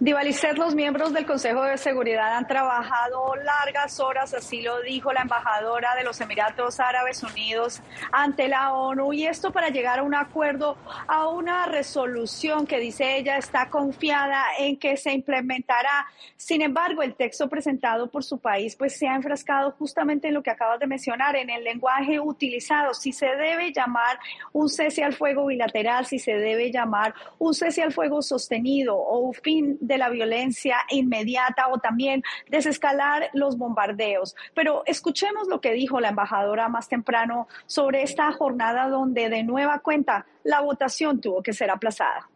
Divalicet, 0.00 0.58
los 0.58 0.74
miembros 0.74 1.12
del 1.12 1.24
Consejo 1.24 1.62
de 1.62 1.78
Seguridad 1.78 2.36
han 2.36 2.48
trabajado 2.48 3.36
largas 3.36 4.00
horas, 4.00 4.34
así 4.34 4.60
lo 4.60 4.82
dijo 4.82 5.12
la 5.12 5.22
embajadora 5.22 5.94
de 5.96 6.02
los 6.02 6.20
Emiratos 6.20 6.80
Árabes 6.80 7.22
Unidos 7.22 7.80
ante 8.10 8.48
la 8.48 8.72
ONU, 8.72 9.12
y 9.12 9.24
esto 9.24 9.52
para 9.52 9.68
llegar 9.68 10.00
a 10.00 10.02
un 10.02 10.16
acuerdo, 10.16 10.76
a 11.06 11.28
una 11.28 11.66
resolución 11.66 12.66
que 12.66 12.80
dice 12.80 13.18
ella 13.18 13.36
está 13.36 13.70
confiada 13.70 14.42
en 14.58 14.78
que 14.78 14.96
se 14.96 15.12
implementará. 15.12 16.06
Sin 16.36 16.60
embargo, 16.62 17.02
el 17.02 17.14
texto 17.14 17.48
presentado 17.48 18.10
por 18.10 18.24
su 18.24 18.38
país 18.38 18.74
pues 18.74 18.98
se 18.98 19.06
ha 19.06 19.14
enfrascado 19.14 19.70
justamente 19.78 20.26
en 20.26 20.34
lo 20.34 20.42
que 20.42 20.50
acabas 20.50 20.80
de 20.80 20.88
mencionar, 20.88 21.36
en 21.36 21.50
el 21.50 21.62
lenguaje 21.62 22.18
utilizado, 22.18 22.94
si 22.94 23.12
se 23.12 23.26
debe 23.26 23.72
llamar 23.72 24.18
un 24.52 24.68
cese 24.68 25.04
al 25.04 25.14
fuego 25.14 25.46
bilateral, 25.46 26.04
si 26.04 26.18
se 26.18 26.32
debe 26.32 26.72
llamar 26.72 27.14
un 27.38 27.54
cese 27.54 27.80
al 27.80 27.92
fuego 27.92 28.22
sostenido 28.22 28.96
o 28.96 29.18
un 29.20 29.34
fin 29.34 29.78
de 29.86 29.98
la 29.98 30.08
violencia 30.08 30.76
inmediata 30.90 31.68
o 31.68 31.78
también 31.78 32.22
desescalar 32.48 33.30
los 33.32 33.56
bombardeos. 33.56 34.34
Pero 34.54 34.82
escuchemos 34.86 35.48
lo 35.48 35.60
que 35.60 35.72
dijo 35.72 36.00
la 36.00 36.08
embajadora 36.08 36.68
más 36.68 36.88
temprano 36.88 37.48
sobre 37.66 38.02
esta 38.02 38.30
jornada 38.32 38.88
donde 38.88 39.28
de 39.28 39.42
nueva 39.42 39.80
cuenta 39.80 40.26
la 40.42 40.60
votación 40.60 41.20
tuvo 41.20 41.42
que 41.42 41.52
ser 41.52 41.70
aplazada. 41.70 42.28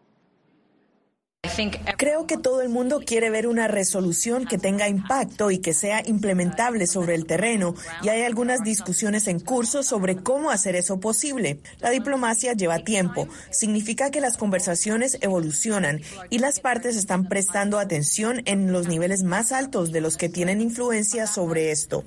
Creo 1.97 2.27
que 2.27 2.37
todo 2.37 2.63
el 2.63 2.69
mundo 2.69 3.01
quiere 3.05 3.31
ver 3.31 3.47
una 3.47 3.69
resolución 3.69 4.45
que 4.45 4.59
tenga 4.59 4.89
impacto 4.89 5.51
y 5.51 5.59
que 5.59 5.73
sea 5.73 6.03
implementable 6.07 6.87
sobre 6.87 7.15
el 7.15 7.27
terreno, 7.27 7.75
y 8.03 8.09
hay 8.09 8.23
algunas 8.23 8.63
discusiones 8.63 9.29
en 9.29 9.39
curso 9.41 9.83
sobre 9.83 10.17
cómo 10.17 10.51
hacer 10.51 10.75
eso 10.75 10.99
posible. 11.01 11.61
La 11.79 11.91
diplomacia 11.91 12.55
lleva 12.55 12.81
tiempo, 12.81 13.29
significa 13.51 14.11
que 14.11 14.21
las 14.21 14.37
conversaciones 14.37 15.19
evolucionan 15.21 16.01
y 16.29 16.39
las 16.39 16.59
partes 16.59 16.97
están 16.97 17.29
prestando 17.29 17.79
atención 17.79 18.43
en 18.45 18.73
los 18.73 18.89
niveles 18.89 19.23
más 19.23 19.53
altos 19.53 19.93
de 19.93 20.01
los 20.01 20.17
que 20.17 20.29
tienen 20.29 20.61
influencia 20.61 21.27
sobre 21.27 21.71
esto. 21.71 22.05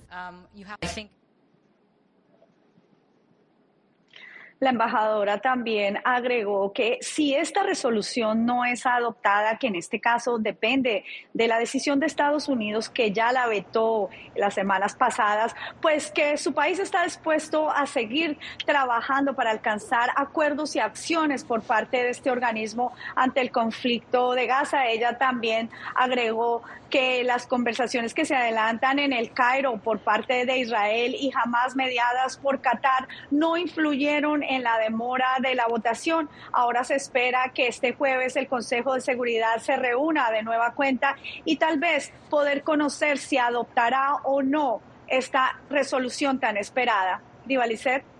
La 4.61 4.69
embajadora 4.69 5.39
también 5.39 5.97
agregó 6.03 6.71
que 6.71 6.99
si 7.01 7.33
esta 7.33 7.63
resolución 7.63 8.45
no 8.45 8.63
es 8.63 8.85
adoptada, 8.85 9.57
que 9.57 9.65
en 9.65 9.75
este 9.75 9.99
caso 9.99 10.37
depende 10.37 11.03
de 11.33 11.47
la 11.47 11.57
decisión 11.57 11.99
de 11.99 12.05
Estados 12.05 12.47
Unidos, 12.47 12.87
que 12.87 13.11
ya 13.11 13.31
la 13.31 13.47
vetó 13.47 14.11
las 14.35 14.53
semanas 14.53 14.93
pasadas, 14.93 15.55
pues 15.81 16.11
que 16.11 16.37
su 16.37 16.53
país 16.53 16.77
está 16.77 17.03
dispuesto 17.03 17.71
a 17.71 17.87
seguir 17.87 18.37
trabajando 18.63 19.33
para 19.33 19.49
alcanzar 19.49 20.11
acuerdos 20.15 20.75
y 20.75 20.79
acciones 20.79 21.43
por 21.43 21.63
parte 21.63 21.97
de 21.97 22.11
este 22.11 22.29
organismo 22.29 22.93
ante 23.15 23.41
el 23.41 23.49
conflicto 23.49 24.33
de 24.33 24.45
Gaza. 24.45 24.85
Ella 24.89 25.17
también 25.17 25.71
agregó 25.95 26.61
que 26.91 27.23
las 27.23 27.47
conversaciones 27.47 28.13
que 28.13 28.25
se 28.25 28.35
adelantan 28.35 28.99
en 28.99 29.13
el 29.13 29.31
Cairo 29.31 29.77
por 29.77 29.99
parte 29.99 30.45
de 30.45 30.59
Israel 30.59 31.15
y 31.17 31.31
jamás 31.31 31.75
mediadas 31.75 32.37
por 32.37 32.61
Qatar 32.61 33.07
no 33.31 33.57
influyeron 33.57 34.43
en 34.43 34.61
la 34.61 34.77
demora 34.77 35.37
de 35.41 35.55
la 35.55 35.67
votación. 35.67 36.29
Ahora 36.51 36.83
se 36.83 36.95
espera 36.95 37.51
que 37.55 37.67
este 37.67 37.93
jueves 37.93 38.35
el 38.35 38.47
Consejo 38.47 38.93
de 38.93 39.01
Seguridad 39.01 39.57
se 39.57 39.75
reúna 39.77 40.29
de 40.29 40.43
nueva 40.43 40.73
cuenta 40.73 41.15
y 41.45 41.55
tal 41.55 41.79
vez 41.79 42.13
poder 42.29 42.61
conocer 42.61 43.17
si 43.17 43.37
adoptará 43.37 44.17
o 44.23 44.43
no 44.43 44.81
esta 45.07 45.59
resolución 45.69 46.39
tan 46.39 46.57
esperada. 46.57 47.21
Divalicet. 47.45 48.10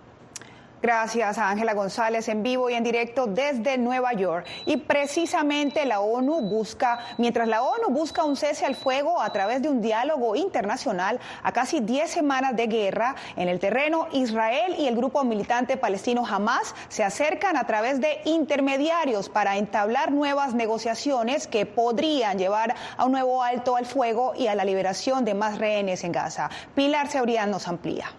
Gracias 0.82 1.38
a 1.38 1.48
Ángela 1.48 1.74
González 1.74 2.28
en 2.28 2.42
vivo 2.42 2.68
y 2.68 2.74
en 2.74 2.82
directo 2.82 3.28
desde 3.28 3.78
Nueva 3.78 4.14
York. 4.14 4.48
Y 4.66 4.78
precisamente 4.78 5.86
la 5.86 6.00
ONU 6.00 6.40
busca, 6.40 6.98
mientras 7.18 7.46
la 7.46 7.62
ONU 7.62 7.90
busca 7.90 8.24
un 8.24 8.34
cese 8.34 8.66
al 8.66 8.74
fuego 8.74 9.20
a 9.20 9.32
través 9.32 9.62
de 9.62 9.68
un 9.68 9.80
diálogo 9.80 10.34
internacional 10.34 11.20
a 11.44 11.52
casi 11.52 11.78
10 11.78 12.10
semanas 12.10 12.56
de 12.56 12.66
guerra 12.66 13.14
en 13.36 13.48
el 13.48 13.60
terreno, 13.60 14.08
Israel 14.10 14.74
y 14.76 14.88
el 14.88 14.96
grupo 14.96 15.22
militante 15.22 15.76
palestino 15.76 16.26
Hamas 16.26 16.74
se 16.88 17.04
acercan 17.04 17.56
a 17.56 17.64
través 17.64 18.00
de 18.00 18.20
intermediarios 18.24 19.28
para 19.28 19.58
entablar 19.58 20.10
nuevas 20.10 20.52
negociaciones 20.52 21.46
que 21.46 21.64
podrían 21.64 22.38
llevar 22.38 22.74
a 22.96 23.04
un 23.04 23.12
nuevo 23.12 23.44
alto 23.44 23.76
al 23.76 23.86
fuego 23.86 24.32
y 24.36 24.48
a 24.48 24.56
la 24.56 24.64
liberación 24.64 25.24
de 25.24 25.34
más 25.34 25.58
rehenes 25.58 26.02
en 26.02 26.10
Gaza. 26.10 26.50
Pilar 26.74 27.06
Cebrián 27.06 27.52
nos 27.52 27.68
amplía. 27.68 28.12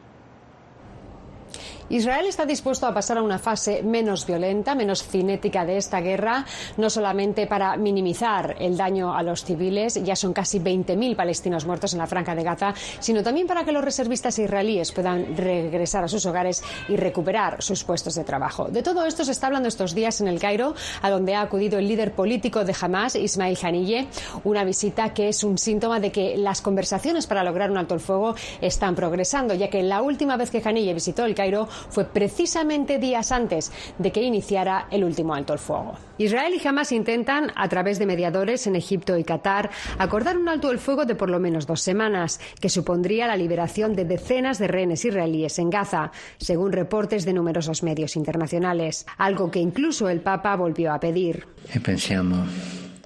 Israel 1.90 2.25
está 2.28 2.46
dispuesto 2.46 2.88
a 2.88 2.94
pasar 2.94 3.18
a 3.18 3.22
una 3.22 3.40
fase 3.40 3.84
menos 3.84 4.25
violenta, 4.25 4.75
menos 4.75 5.04
cinética 5.04 5.66
de 5.66 5.78
esta 5.78 6.02
guerra, 6.02 6.46
no 6.78 6.90
solamente 6.90 7.48
para 7.48 7.75
minimizar 7.78 8.56
el 8.60 8.78
daño 8.78 9.13
a 9.16 9.24
los 9.24 9.44
civiles, 9.44 10.02
ya 10.04 10.16
son 10.16 10.34
casi 10.34 10.60
20.000 10.60 11.16
palestinos 11.16 11.66
muertos 11.66 11.94
en 11.94 12.00
la 12.00 12.08
franja 12.08 12.36
de 12.36 12.44
Gaza, 12.44 12.74
sino 13.00 13.24
también 13.24 13.48
para 13.48 13.63
que 13.63 13.72
los 13.72 13.84
reservistas 13.84 14.40
israelíes 14.40 14.92
puedan 14.92 15.36
regresar 15.36 16.04
a 16.04 16.08
sus 16.08 16.25
hogares 16.25 16.63
y 16.88 16.96
recuperar 16.96 17.62
sus 17.62 17.84
puestos 17.84 18.16
de 18.16 18.24
trabajo. 18.24 18.70
De 18.70 18.84
todo 18.84 19.06
esto 19.06 19.25
se 19.25 19.32
está 19.32 19.48
hablando 19.48 19.68
estos 19.68 19.94
días 19.94 20.22
en 20.22 20.28
el 20.28 20.40
Cairo, 20.40 20.75
a 21.02 21.10
donde 21.10 21.36
ha 21.36 21.42
acudido 21.42 21.80
el 21.80 21.88
líder 21.88 22.13
político 22.13 22.63
de 22.63 22.75
Hamas, 22.80 23.16
Ismail 23.16 23.58
Haniyeh, 23.62 24.08
una 24.44 24.63
visita 24.63 25.13
que 25.13 25.30
es 25.30 25.44
un 25.44 25.58
síntoma 25.58 26.00
de 26.00 26.12
que 26.12 26.38
las 26.38 26.62
conversaciones 26.62 27.28
para 27.28 27.44
lograr 27.44 27.72
un 27.72 27.78
alto 27.78 27.94
el 27.94 28.00
fuego 28.00 28.36
están 28.62 28.96
progresando, 28.96 29.54
ya 29.54 29.70
que 29.70 29.84
la 29.84 30.02
última 30.02 30.38
vez 30.38 30.50
que 30.50 30.62
Haniyeh 30.63 30.94
visitó 30.94 31.25
el 31.25 31.36
Cairo 31.36 31.68
fue 31.90 32.06
precisamente 32.06 33.00
días 33.00 33.32
antes 33.32 33.72
de 33.98 34.12
que 34.12 34.22
iniciara 34.22 34.88
el 34.92 35.04
último 35.04 35.34
alto 35.34 35.54
el 35.54 35.60
fuego. 35.60 35.96
Israel 36.18 36.54
y 36.54 36.68
Hamas 36.68 36.92
intentan, 36.92 37.52
a 37.56 37.68
través 37.70 38.00
de 38.00 38.06
mediadores 38.06 38.68
en 38.68 38.75
Egipto 38.75 39.18
y 39.18 39.24
Qatar, 39.24 39.72
acordar 39.98 40.38
un 40.38 40.48
alto 40.48 40.72
el 40.72 40.80
fuego 40.80 41.06
de 41.06 41.16
por 41.16 41.30
lo 41.30 41.40
menos 41.40 41.66
dos 41.66 41.82
semanas, 41.82 42.40
que 42.62 42.70
supondría 42.70 43.28
la 43.28 43.36
liberación 43.36 43.96
de 43.96 44.06
decenas 44.06 44.60
de 44.60 44.68
rehenes 44.68 45.06
israelíes 45.06 45.60
en 45.60 45.70
Gaza, 45.70 46.12
según 46.38 46.72
reportes 46.72 47.25
de 47.25 47.34
numerosos 47.34 47.84
medios 47.84 48.16
internacionales, 48.16 49.06
algo 49.18 49.52
que 49.52 49.60
incluso 49.60 50.10
el 50.10 50.22
Papa 50.22 50.56
volvió 50.56 50.94
a 50.94 51.00
pedir. 51.00 51.48
Pensamos 51.84 52.48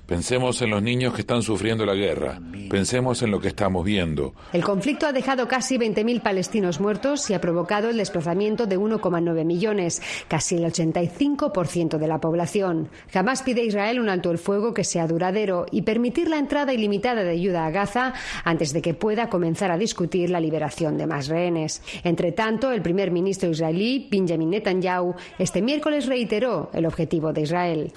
Pensemos 0.08 0.62
en 0.62 0.70
los 0.70 0.82
niños 0.82 1.14
que 1.14 1.20
están 1.20 1.42
sufriendo 1.42 1.86
la 1.86 1.94
guerra. 1.94 2.40
Pensemos 2.70 3.22
en 3.24 3.30
lo 3.30 3.42
que 3.42 3.50
estamos 3.50 3.84
viendo. 3.84 4.34
El 4.54 4.64
conflicto 4.64 5.06
ha 5.06 5.12
dejado 5.12 5.50
casi 5.50 5.78
20.000 5.78 6.22
palestinos 6.22 6.80
muertos 6.80 7.30
y 7.30 7.34
ha 7.34 7.42
provocado 7.42 7.90
el 7.90 7.98
desplazamiento 7.98 8.68
de 8.68 8.80
1,9 8.80 9.44
millones, 9.44 10.02
casi 10.30 10.56
el 10.56 10.64
85% 10.64 11.98
de 11.98 12.08
la 12.08 12.22
población. 12.22 12.88
Jamás 13.12 13.44
pide 13.44 13.66
Israel 13.66 14.00
un 14.00 14.08
alto 14.08 14.32
el 14.32 14.38
fuego 14.38 14.74
que 14.74 14.86
sea 14.86 15.08
duradero 15.08 15.66
y 15.72 15.82
permitir 15.82 16.30
la 16.30 16.38
entrada 16.38 16.74
ilimitada 16.74 17.26
de 17.26 17.32
ayuda 17.32 17.66
a 17.66 17.72
Gaza 17.72 18.14
antes 18.46 18.72
de 18.72 18.82
que 18.82 18.94
pueda 18.94 19.28
comenzar 19.30 19.72
a 19.72 19.78
discutir 19.78 20.30
la 20.30 20.40
liberación 20.40 20.98
de 20.98 21.06
más 21.06 21.28
rehenes. 21.28 21.82
Entre 22.06 22.32
tanto, 22.32 22.72
el 22.72 22.82
primer 22.82 23.12
ministro 23.12 23.50
israelí, 23.50 24.08
Benjamin 24.10 24.52
Netanyahu, 24.52 25.16
este 25.38 25.62
miércoles 25.62 26.06
reiteró 26.06 26.70
el 26.74 26.86
objetivo 26.86 27.34
de 27.34 27.42
Israel. 27.42 27.92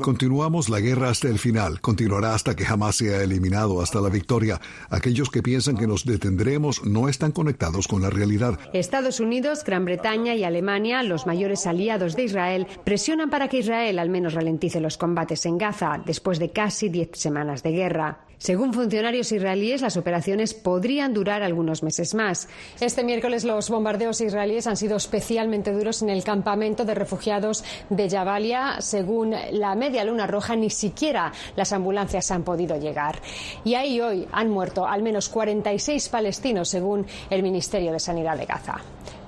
Continuamos 0.00 0.68
la 0.68 0.80
guerra 0.80 0.95
hasta 1.04 1.28
el 1.28 1.38
final, 1.38 1.80
continuará 1.80 2.34
hasta 2.34 2.56
que 2.56 2.64
jamás 2.64 2.96
sea 2.96 3.22
eliminado, 3.22 3.80
hasta 3.80 4.00
la 4.00 4.08
victoria. 4.08 4.60
Aquellos 4.90 5.30
que 5.30 5.42
piensan 5.42 5.76
que 5.76 5.86
nos 5.86 6.04
detendremos 6.04 6.84
no 6.84 7.08
están 7.08 7.32
conectados 7.32 7.86
con 7.86 8.02
la 8.02 8.10
realidad. 8.10 8.58
Estados 8.72 9.20
Unidos, 9.20 9.64
Gran 9.64 9.84
Bretaña 9.84 10.34
y 10.34 10.44
Alemania, 10.44 11.02
los 11.02 11.26
mayores 11.26 11.66
aliados 11.66 12.16
de 12.16 12.24
Israel, 12.24 12.66
presionan 12.84 13.30
para 13.30 13.48
que 13.48 13.58
Israel 13.58 13.98
al 13.98 14.10
menos 14.10 14.34
ralentice 14.34 14.80
los 14.80 14.96
combates 14.96 15.46
en 15.46 15.58
Gaza 15.58 16.02
después 16.04 16.38
de 16.38 16.50
casi 16.50 16.88
diez 16.88 17.10
semanas 17.12 17.62
de 17.62 17.72
guerra. 17.72 18.25
Según 18.38 18.74
funcionarios 18.74 19.32
israelíes, 19.32 19.80
las 19.80 19.96
operaciones 19.96 20.52
podrían 20.52 21.14
durar 21.14 21.42
algunos 21.42 21.82
meses 21.82 22.14
más. 22.14 22.48
Este 22.80 23.02
miércoles 23.02 23.44
los 23.44 23.70
bombardeos 23.70 24.20
israelíes 24.20 24.66
han 24.66 24.76
sido 24.76 24.96
especialmente 24.96 25.72
duros 25.72 26.02
en 26.02 26.10
el 26.10 26.22
campamento 26.22 26.84
de 26.84 26.94
refugiados 26.94 27.64
de 27.88 28.10
Jabalia. 28.10 28.80
Según 28.80 29.34
la 29.52 29.74
Media 29.74 30.04
Luna 30.04 30.26
Roja, 30.26 30.54
ni 30.54 30.68
siquiera 30.68 31.32
las 31.56 31.72
ambulancias 31.72 32.30
han 32.30 32.42
podido 32.42 32.78
llegar. 32.78 33.20
Y 33.64 33.74
ahí 33.74 34.00
hoy 34.00 34.28
han 34.32 34.50
muerto 34.50 34.86
al 34.86 35.02
menos 35.02 35.30
46 35.30 36.08
palestinos, 36.10 36.68
según 36.68 37.06
el 37.30 37.42
Ministerio 37.42 37.90
de 37.90 38.00
Sanidad 38.00 38.36
de 38.36 38.44
Gaza. 38.44 38.76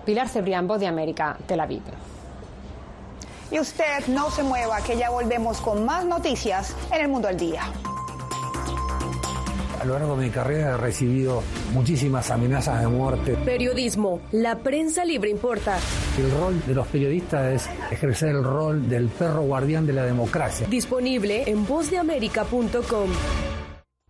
Pilar 0.05 0.29
Cebrián, 0.29 0.69
Voz 0.69 0.81
de 0.81 0.87
América, 0.87 1.37
Tel 1.47 1.61
Aviv. 1.61 1.83
Y 3.51 3.59
usted 3.59 4.07
no 4.09 4.31
se 4.31 4.43
mueva, 4.43 4.83
que 4.83 4.99
ya 4.99 5.09
volvemos 5.09 5.61
con 5.63 5.87
más 5.87 6.05
noticias 6.05 6.77
en 6.93 7.01
el 7.01 7.09
mundo 7.09 7.29
al 7.29 7.39
día. 7.39 7.63
A 9.81 9.85
lo 9.85 9.95
largo 9.95 10.17
de 10.17 10.27
mi 10.27 10.31
carrera 10.31 10.75
he 10.75 10.77
recibido 10.77 11.43
muchísimas 11.73 12.31
amenazas 12.31 12.81
de 12.81 12.89
muerte. 12.89 13.37
Periodismo, 13.45 14.21
la 14.33 14.59
prensa 14.59 15.05
libre 15.05 15.31
importa. 15.31 15.79
El 16.19 16.31
rol 16.33 16.61
de 16.67 16.75
los 16.75 16.87
periodistas 16.89 17.53
es 17.53 17.93
ejercer 17.93 18.31
el 18.31 18.43
rol 18.43 18.89
del 18.89 19.09
perro 19.09 19.43
guardián 19.43 19.87
de 19.87 19.93
la 19.93 20.05
democracia. 20.05 20.67
Disponible 20.69 21.45
en 21.47 21.65
vozdeamerica.com. 21.67 23.11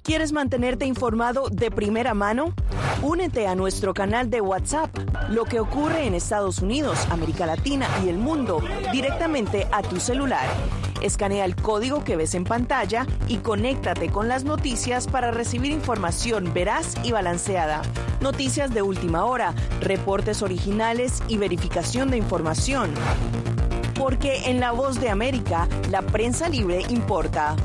¿Quieres 0.02 0.33
mantenerte 0.33 0.87
informado 0.87 1.50
de 1.50 1.70
primera 1.70 2.14
mano? 2.14 2.54
Únete 3.02 3.46
a 3.46 3.54
nuestro 3.54 3.92
canal 3.92 4.31
de 4.31 4.40
WhatsApp. 4.40 4.88
Lo 5.28 5.44
que 5.44 5.61
ocurre 5.61 6.07
en 6.07 6.14
Estados 6.14 6.62
Unidos, 6.62 7.07
América 7.11 7.44
Latina 7.44 7.87
y 8.02 8.09
el 8.09 8.16
mundo 8.16 8.62
directamente 8.90 9.66
a 9.70 9.83
tu 9.83 10.00
celular. 10.00 10.46
Escanea 11.02 11.44
el 11.44 11.56
código 11.56 12.04
que 12.04 12.16
ves 12.16 12.34
en 12.34 12.44
pantalla 12.44 13.06
y 13.28 13.38
conéctate 13.38 14.11
con 14.11 14.28
las 14.28 14.44
noticias 14.44 15.06
para 15.06 15.30
recibir 15.30 15.70
información 15.70 16.52
veraz 16.52 16.94
y 17.04 17.12
balanceada. 17.12 17.82
Noticias 18.20 18.74
de 18.74 18.82
última 18.82 19.24
hora, 19.24 19.54
reportes 19.80 20.42
originales 20.42 21.22
y 21.28 21.37
verificación 21.37 22.11
de 22.11 22.16
información. 22.16 22.92
Porque 23.94 24.50
en 24.50 24.61
La 24.61 24.72
Voz 24.72 25.00
de 25.00 25.08
América, 25.08 25.68
la 25.90 26.02
prensa 26.02 26.48
libre 26.48 26.82
importa. 26.88 27.56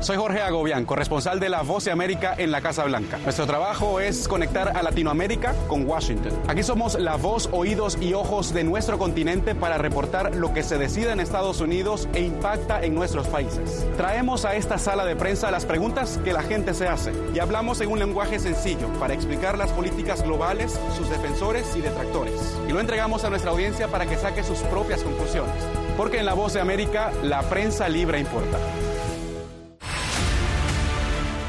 Soy 0.00 0.18
Jorge 0.18 0.42
Agobián, 0.42 0.84
corresponsal 0.84 1.40
de 1.40 1.48
La 1.48 1.62
Voz 1.62 1.86
de 1.86 1.90
América 1.90 2.34
en 2.36 2.50
la 2.50 2.60
Casa 2.60 2.84
Blanca. 2.84 3.18
Nuestro 3.24 3.46
trabajo 3.46 3.98
es 3.98 4.28
conectar 4.28 4.76
a 4.76 4.82
Latinoamérica 4.82 5.54
con 5.68 5.88
Washington. 5.88 6.32
Aquí 6.46 6.62
somos 6.62 7.00
la 7.00 7.16
voz, 7.16 7.48
oídos 7.50 7.96
y 8.00 8.12
ojos 8.12 8.52
de 8.52 8.62
nuestro 8.62 8.98
continente 8.98 9.54
para 9.54 9.78
reportar 9.78 10.36
lo 10.36 10.52
que 10.52 10.62
se 10.62 10.76
decide 10.76 11.12
en 11.12 11.20
Estados 11.20 11.62
Unidos 11.62 12.08
e 12.12 12.20
impacta 12.20 12.84
en 12.84 12.94
nuestros 12.94 13.26
países. 13.28 13.86
Traemos 13.96 14.44
a 14.44 14.54
esta 14.54 14.76
sala 14.76 15.06
de 15.06 15.16
prensa 15.16 15.50
las 15.50 15.64
preguntas 15.64 16.20
que 16.22 16.34
la 16.34 16.42
gente 16.42 16.74
se 16.74 16.86
hace 16.86 17.12
y 17.34 17.38
hablamos 17.38 17.80
en 17.80 17.90
un 17.90 17.98
lenguaje 17.98 18.38
sencillo 18.38 18.88
para 19.00 19.14
explicar 19.14 19.56
las 19.56 19.72
políticas 19.72 20.22
globales, 20.22 20.78
sus 20.94 21.08
defensores 21.08 21.74
y 21.74 21.80
detractores. 21.80 22.34
Y 22.68 22.72
lo 22.72 22.80
entregamos 22.80 23.24
a 23.24 23.30
nuestra 23.30 23.50
audiencia 23.50 23.88
para 23.88 24.04
que 24.04 24.16
saque 24.16 24.44
sus 24.44 24.58
propias 24.58 25.02
conclusiones. 25.02 25.54
Porque 25.96 26.18
en 26.18 26.26
La 26.26 26.34
Voz 26.34 26.52
de 26.52 26.60
América, 26.60 27.10
la 27.22 27.40
prensa 27.42 27.88
libre 27.88 28.20
importa. 28.20 28.58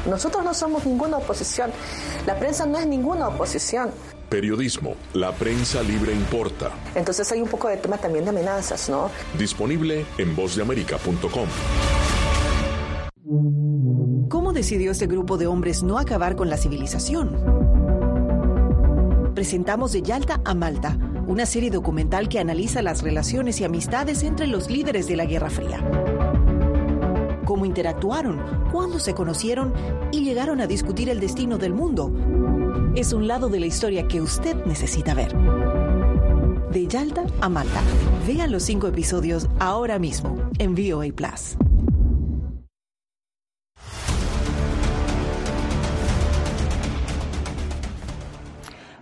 Nosotros 0.08 0.44
no 0.44 0.54
somos 0.54 0.86
ninguna 0.86 1.18
oposición. 1.18 1.70
La 2.26 2.38
prensa 2.38 2.64
no 2.66 2.78
es 2.78 2.86
ninguna 2.86 3.28
oposición. 3.28 3.90
Periodismo, 4.28 4.94
la 5.14 5.32
prensa 5.32 5.82
libre 5.82 6.12
importa. 6.12 6.70
Entonces 6.94 7.30
hay 7.32 7.40
un 7.40 7.48
poco 7.48 7.68
de 7.68 7.76
tema 7.76 7.98
también 7.98 8.24
de 8.24 8.30
amenazas, 8.30 8.88
¿no? 8.88 9.10
Disponible 9.38 10.06
en 10.18 10.34
vozdeamerica.com. 10.34 11.48
¿Cómo 14.28 14.52
decidió 14.52 14.90
este 14.92 15.06
grupo 15.06 15.36
de 15.38 15.46
hombres 15.46 15.82
no 15.82 15.98
acabar 15.98 16.36
con 16.36 16.50
la 16.50 16.56
civilización? 16.56 17.36
Presentamos 19.34 19.92
de 19.92 20.02
Yalta 20.02 20.40
a 20.44 20.54
Malta, 20.54 20.98
una 21.26 21.46
serie 21.46 21.70
documental 21.70 22.28
que 22.28 22.38
analiza 22.38 22.82
las 22.82 23.02
relaciones 23.02 23.60
y 23.60 23.64
amistades 23.64 24.22
entre 24.22 24.46
los 24.46 24.70
líderes 24.70 25.06
de 25.06 25.16
la 25.16 25.24
Guerra 25.26 25.48
Fría 25.48 26.17
cómo 27.48 27.64
interactuaron, 27.64 28.42
cuándo 28.70 28.98
se 28.98 29.14
conocieron 29.14 29.72
y 30.12 30.22
llegaron 30.22 30.60
a 30.60 30.66
discutir 30.66 31.08
el 31.08 31.18
destino 31.18 31.56
del 31.56 31.72
mundo. 31.72 32.12
Es 32.94 33.14
un 33.14 33.26
lado 33.26 33.48
de 33.48 33.58
la 33.58 33.64
historia 33.64 34.06
que 34.06 34.20
usted 34.20 34.66
necesita 34.66 35.14
ver. 35.14 35.34
De 36.70 36.86
Yalta 36.86 37.24
a 37.40 37.48
Malta. 37.48 37.80
Vean 38.26 38.52
los 38.52 38.64
cinco 38.64 38.86
episodios 38.86 39.48
ahora 39.60 39.98
mismo 39.98 40.36
en 40.58 40.74
VOA 40.74 41.10
Plus. 41.14 41.56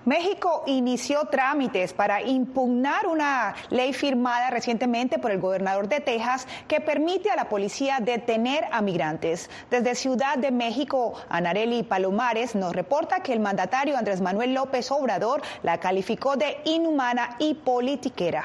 México 0.07 0.63
inició 0.67 1.25
trámites 1.25 1.93
para 1.93 2.23
impugnar 2.23 3.09
una 3.09 3.57
ley 3.71 3.93
firmada 3.93 4.51
recientemente 4.51 5.19
por 5.19 5.33
el 5.33 5.41
gobernador 5.41 5.89
de 5.89 5.99
Texas 5.99 6.47
que 6.69 6.81
permite 6.81 7.29
a 7.29 7.35
la 7.35 7.49
policía 7.49 7.99
detener 8.01 8.67
a 8.71 8.83
migrantes. 8.83 9.51
Desde 9.69 9.97
Ciudad 9.97 10.39
de 10.39 10.53
México, 10.53 11.15
Anareli 11.29 11.83
Palomares 11.83 12.55
nos 12.55 12.73
reporta 12.73 13.19
que 13.19 13.33
el 13.33 13.41
mandatario 13.41 13.99
Andrés 13.99 14.21
Manuel 14.21 14.55
López 14.55 14.93
Obrador 14.93 15.43
la 15.65 15.81
calificó 15.81 16.37
de 16.37 16.59
inhumana 16.65 17.35
y 17.41 17.55
politiquera. 17.55 18.45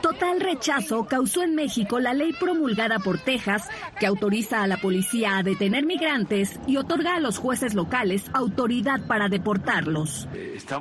Total 0.00 0.40
rechazo 0.40 1.04
causó 1.04 1.42
en 1.42 1.54
México 1.54 2.00
la 2.00 2.12
ley 2.12 2.32
promulgada 2.32 2.98
por 2.98 3.18
Texas 3.18 3.68
que 4.00 4.06
autoriza 4.06 4.62
a 4.62 4.66
la 4.66 4.78
policía 4.78 5.38
a 5.38 5.42
detener 5.44 5.86
migrantes 5.86 6.58
y 6.66 6.76
otorga 6.76 7.14
a 7.14 7.20
los 7.20 7.38
jueces 7.38 7.74
locales 7.74 8.24
autoridad 8.32 9.06
para 9.06 9.28
deportarlos. 9.28 10.26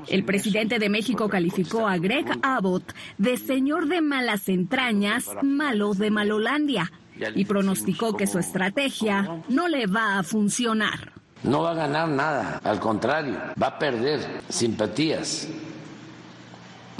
El 0.07 0.25
presidente 0.25 0.79
de 0.79 0.89
México 0.89 1.29
calificó 1.29 1.87
a 1.87 1.97
Greg 1.97 2.25
Abbott 2.41 2.93
de 3.19 3.37
señor 3.37 3.87
de 3.87 4.01
malas 4.01 4.49
entrañas, 4.49 5.29
malo 5.43 5.93
de 5.93 6.09
Malolandia, 6.09 6.91
y 7.35 7.45
pronosticó 7.45 8.17
que 8.17 8.25
su 8.25 8.39
estrategia 8.39 9.43
no 9.47 9.67
le 9.67 9.85
va 9.85 10.17
a 10.17 10.23
funcionar. 10.23 11.13
No 11.43 11.61
va 11.61 11.71
a 11.71 11.75
ganar 11.75 12.07
nada, 12.07 12.59
al 12.63 12.79
contrario, 12.79 13.35
va 13.61 13.67
a 13.67 13.79
perder 13.79 14.41
simpatías, 14.49 15.47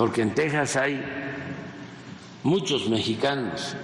porque 0.02 0.24
en 0.24 0.34
Texas 0.34 0.78
hay 0.78 1.00
muchos 2.42 2.90
mexicanos, 2.90 3.76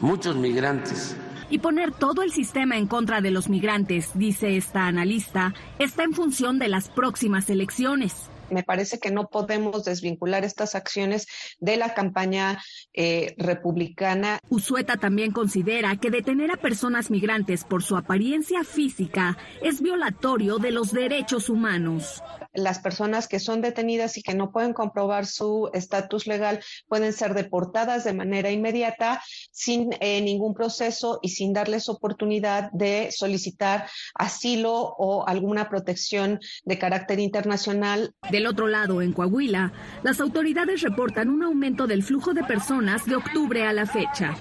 muchos 0.00 0.36
migrantes. 0.36 1.14
Y 1.50 1.58
poner 1.58 1.92
todo 1.92 2.22
el 2.22 2.32
sistema 2.32 2.78
en 2.78 2.86
contra 2.86 3.20
de 3.20 3.30
los 3.30 3.50
migrantes, 3.50 4.12
dice 4.14 4.56
esta 4.56 4.86
analista, 4.86 5.52
está 5.78 6.04
en 6.04 6.14
función 6.14 6.58
de 6.58 6.68
las 6.68 6.88
próximas 6.88 7.50
elecciones 7.50 8.31
me 8.52 8.62
parece 8.62 8.98
que 8.98 9.10
no 9.10 9.28
podemos 9.28 9.84
desvincular 9.84 10.44
estas 10.44 10.74
acciones 10.74 11.26
de 11.58 11.76
la 11.76 11.94
campaña 11.94 12.62
eh, 12.92 13.34
republicana. 13.38 14.38
Usueta 14.48 14.96
también 14.96 15.32
considera 15.32 15.96
que 15.96 16.10
detener 16.10 16.50
a 16.50 16.56
personas 16.56 17.10
migrantes 17.10 17.64
por 17.64 17.82
su 17.82 17.96
apariencia 17.96 18.64
física 18.64 19.36
es 19.62 19.80
violatorio 19.80 20.58
de 20.58 20.72
los 20.72 20.92
derechos 20.92 21.48
humanos 21.48 22.22
las 22.54 22.78
personas 22.80 23.28
que 23.28 23.40
son 23.40 23.60
detenidas 23.60 24.16
y 24.16 24.22
que 24.22 24.34
no 24.34 24.52
pueden 24.52 24.72
comprobar 24.72 25.26
su 25.26 25.70
estatus 25.72 26.26
legal 26.26 26.60
pueden 26.88 27.12
ser 27.12 27.34
deportadas 27.34 28.04
de 28.04 28.12
manera 28.12 28.50
inmediata 28.50 29.22
sin 29.50 29.90
eh, 30.00 30.20
ningún 30.20 30.54
proceso 30.54 31.18
y 31.22 31.30
sin 31.30 31.52
darles 31.52 31.88
oportunidad 31.88 32.70
de 32.72 33.10
solicitar 33.10 33.88
asilo 34.14 34.94
o 34.98 35.26
alguna 35.26 35.68
protección 35.68 36.40
de 36.64 36.78
carácter 36.78 37.20
internacional. 37.20 38.14
Del 38.42 38.50
otro 38.50 38.66
lado, 38.66 39.00
en 39.02 39.12
Coahuila, 39.12 39.70
las 40.02 40.20
autoridades 40.20 40.80
reportan 40.80 41.28
un 41.28 41.44
aumento 41.44 41.86
del 41.86 42.02
flujo 42.02 42.34
de 42.34 42.42
personas 42.42 43.06
de 43.06 43.14
octubre 43.14 43.64
a 43.64 43.72
la 43.72 43.86
fecha. 43.86 44.34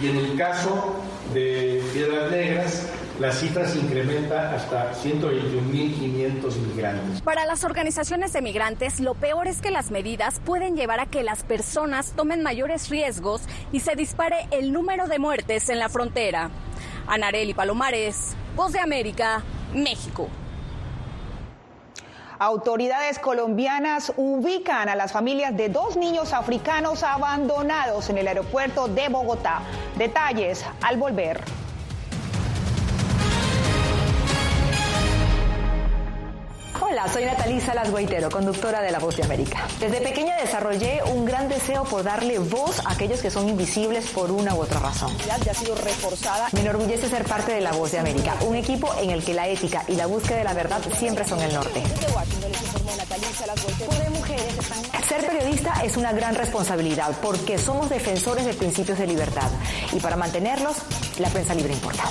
Y 0.00 0.06
en 0.06 0.16
el 0.16 0.36
caso 0.36 1.02
de 1.34 1.82
Piedras 1.92 2.30
Negras, 2.30 2.92
la 3.18 3.32
cifra 3.32 3.66
se 3.66 3.80
incrementa 3.80 4.54
hasta 4.54 4.94
121.500 4.94 6.56
migrantes. 6.68 7.20
Para 7.22 7.46
las 7.46 7.64
organizaciones 7.64 8.32
de 8.32 8.42
migrantes, 8.42 9.00
lo 9.00 9.14
peor 9.14 9.48
es 9.48 9.60
que 9.60 9.72
las 9.72 9.90
medidas 9.90 10.40
pueden 10.44 10.76
llevar 10.76 11.00
a 11.00 11.06
que 11.06 11.24
las 11.24 11.42
personas 11.42 12.12
tomen 12.12 12.44
mayores 12.44 12.88
riesgos 12.90 13.42
y 13.72 13.80
se 13.80 13.96
dispare 13.96 14.46
el 14.52 14.72
número 14.72 15.08
de 15.08 15.18
muertes 15.18 15.68
en 15.68 15.80
la 15.80 15.88
frontera. 15.88 16.50
Anareli 17.08 17.54
Palomares, 17.54 18.36
Voz 18.54 18.72
de 18.72 18.78
América, 18.78 19.42
México. 19.74 20.28
Autoridades 22.40 23.18
colombianas 23.18 24.12
ubican 24.16 24.88
a 24.88 24.94
las 24.94 25.10
familias 25.10 25.56
de 25.56 25.68
dos 25.68 25.96
niños 25.96 26.32
africanos 26.32 27.02
abandonados 27.02 28.10
en 28.10 28.18
el 28.18 28.28
aeropuerto 28.28 28.86
de 28.86 29.08
Bogotá. 29.08 29.62
Detalles 29.96 30.64
al 30.82 30.98
volver. 30.98 31.40
Hola, 36.90 37.06
soy 37.12 37.26
Natalí 37.26 37.60
Salas 37.60 37.90
Guaitero, 37.90 38.30
conductora 38.30 38.80
de 38.80 38.90
La 38.90 38.98
Voz 38.98 39.14
de 39.16 39.22
América. 39.22 39.66
Desde 39.78 40.00
pequeña 40.00 40.36
desarrollé 40.36 41.02
un 41.12 41.26
gran 41.26 41.46
deseo 41.46 41.84
por 41.84 42.02
darle 42.02 42.38
voz 42.38 42.80
a 42.86 42.92
aquellos 42.92 43.20
que 43.20 43.30
son 43.30 43.46
invisibles 43.46 44.06
por 44.08 44.30
una 44.30 44.54
u 44.54 44.62
otra 44.62 44.80
razón. 44.80 45.12
Ya 45.26 45.34
ha 45.50 45.54
sido 45.54 45.74
reforzada. 45.74 46.48
Me 46.52 46.62
enorgullece 46.62 47.10
ser 47.10 47.24
parte 47.24 47.52
de 47.52 47.60
La 47.60 47.72
Voz 47.72 47.92
de 47.92 47.98
América, 47.98 48.36
un 48.46 48.56
equipo 48.56 48.90
en 49.02 49.10
el 49.10 49.22
que 49.22 49.34
la 49.34 49.46
ética 49.48 49.84
y 49.86 49.96
la 49.96 50.06
búsqueda 50.06 50.38
de 50.38 50.44
la 50.44 50.54
verdad 50.54 50.80
siempre 50.98 51.26
son 51.26 51.42
el 51.42 51.52
norte. 51.52 51.82
Ser 55.08 55.26
periodista 55.26 55.82
es 55.84 55.96
una 55.98 56.12
gran 56.12 56.34
responsabilidad 56.34 57.12
porque 57.20 57.58
somos 57.58 57.90
defensores 57.90 58.46
de 58.46 58.54
principios 58.54 58.98
de 58.98 59.06
libertad 59.06 59.50
y 59.92 60.00
para 60.00 60.16
mantenerlos, 60.16 60.76
la 61.18 61.28
prensa 61.28 61.54
libre 61.54 61.74
importa. 61.74 62.04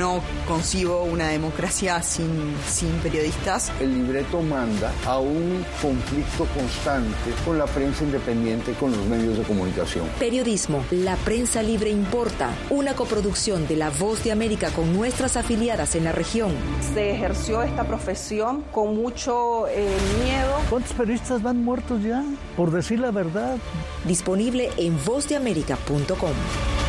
No 0.00 0.22
concibo 0.48 1.02
una 1.02 1.28
democracia 1.28 2.02
sin, 2.02 2.54
sin 2.66 2.90
periodistas. 3.00 3.70
El 3.80 3.92
libreto 3.92 4.40
manda 4.40 4.90
a 5.04 5.18
un 5.18 5.62
conflicto 5.82 6.46
constante 6.54 7.30
con 7.44 7.58
la 7.58 7.66
prensa 7.66 8.04
independiente, 8.04 8.72
con 8.72 8.92
los 8.92 9.04
medios 9.04 9.36
de 9.36 9.44
comunicación. 9.44 10.06
Periodismo, 10.18 10.82
la 10.90 11.16
prensa 11.16 11.62
libre 11.62 11.90
importa, 11.90 12.48
una 12.70 12.94
coproducción 12.94 13.68
de 13.68 13.76
La 13.76 13.90
Voz 13.90 14.24
de 14.24 14.32
América 14.32 14.70
con 14.70 14.90
nuestras 14.96 15.36
afiliadas 15.36 15.94
en 15.94 16.04
la 16.04 16.12
región. 16.12 16.52
Se 16.94 17.10
ejerció 17.10 17.62
esta 17.62 17.84
profesión 17.84 18.62
con 18.72 18.96
mucho 18.96 19.68
eh, 19.68 19.86
miedo. 20.24 20.54
¿Cuántos 20.70 20.94
periodistas 20.94 21.42
van 21.42 21.62
muertos 21.62 22.02
ya? 22.02 22.24
Por 22.56 22.70
decir 22.70 23.00
la 23.00 23.10
verdad. 23.10 23.58
Disponible 24.06 24.70
en 24.78 24.96
vozdeamerica.com. 25.04 26.79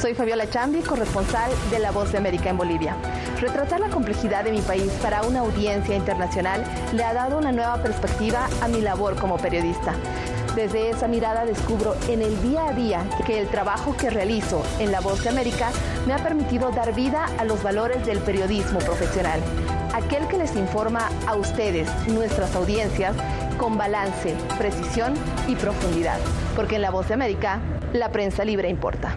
Soy 0.00 0.14
Fabiola 0.14 0.48
Chambi, 0.48 0.82
corresponsal 0.82 1.50
de 1.70 1.78
La 1.78 1.90
Voz 1.90 2.12
de 2.12 2.18
América 2.18 2.50
en 2.50 2.58
Bolivia. 2.58 2.94
Retratar 3.40 3.80
la 3.80 3.88
complejidad 3.88 4.44
de 4.44 4.52
mi 4.52 4.60
país 4.60 4.92
para 5.00 5.22
una 5.22 5.40
audiencia 5.40 5.96
internacional 5.96 6.62
le 6.92 7.02
ha 7.02 7.14
dado 7.14 7.38
una 7.38 7.50
nueva 7.50 7.82
perspectiva 7.82 8.46
a 8.60 8.68
mi 8.68 8.82
labor 8.82 9.16
como 9.16 9.38
periodista. 9.38 9.94
Desde 10.54 10.90
esa 10.90 11.08
mirada 11.08 11.46
descubro 11.46 11.96
en 12.08 12.20
el 12.20 12.40
día 12.42 12.68
a 12.68 12.72
día 12.72 13.06
que 13.26 13.40
el 13.40 13.48
trabajo 13.48 13.96
que 13.96 14.10
realizo 14.10 14.62
en 14.78 14.92
La 14.92 15.00
Voz 15.00 15.22
de 15.22 15.30
América 15.30 15.70
me 16.06 16.12
ha 16.12 16.18
permitido 16.18 16.70
dar 16.70 16.94
vida 16.94 17.26
a 17.38 17.44
los 17.44 17.62
valores 17.62 18.04
del 18.04 18.18
periodismo 18.18 18.80
profesional. 18.80 19.40
Aquel 19.94 20.28
que 20.28 20.36
les 20.36 20.54
informa 20.56 21.08
a 21.26 21.36
ustedes, 21.36 21.88
nuestras 22.08 22.54
audiencias, 22.54 23.16
con 23.58 23.78
balance, 23.78 24.34
precisión 24.58 25.14
y 25.48 25.54
profundidad. 25.54 26.18
Porque 26.54 26.76
en 26.76 26.82
La 26.82 26.90
Voz 26.90 27.08
de 27.08 27.14
América, 27.14 27.60
la 27.94 28.12
prensa 28.12 28.44
libre 28.44 28.68
importa. 28.68 29.16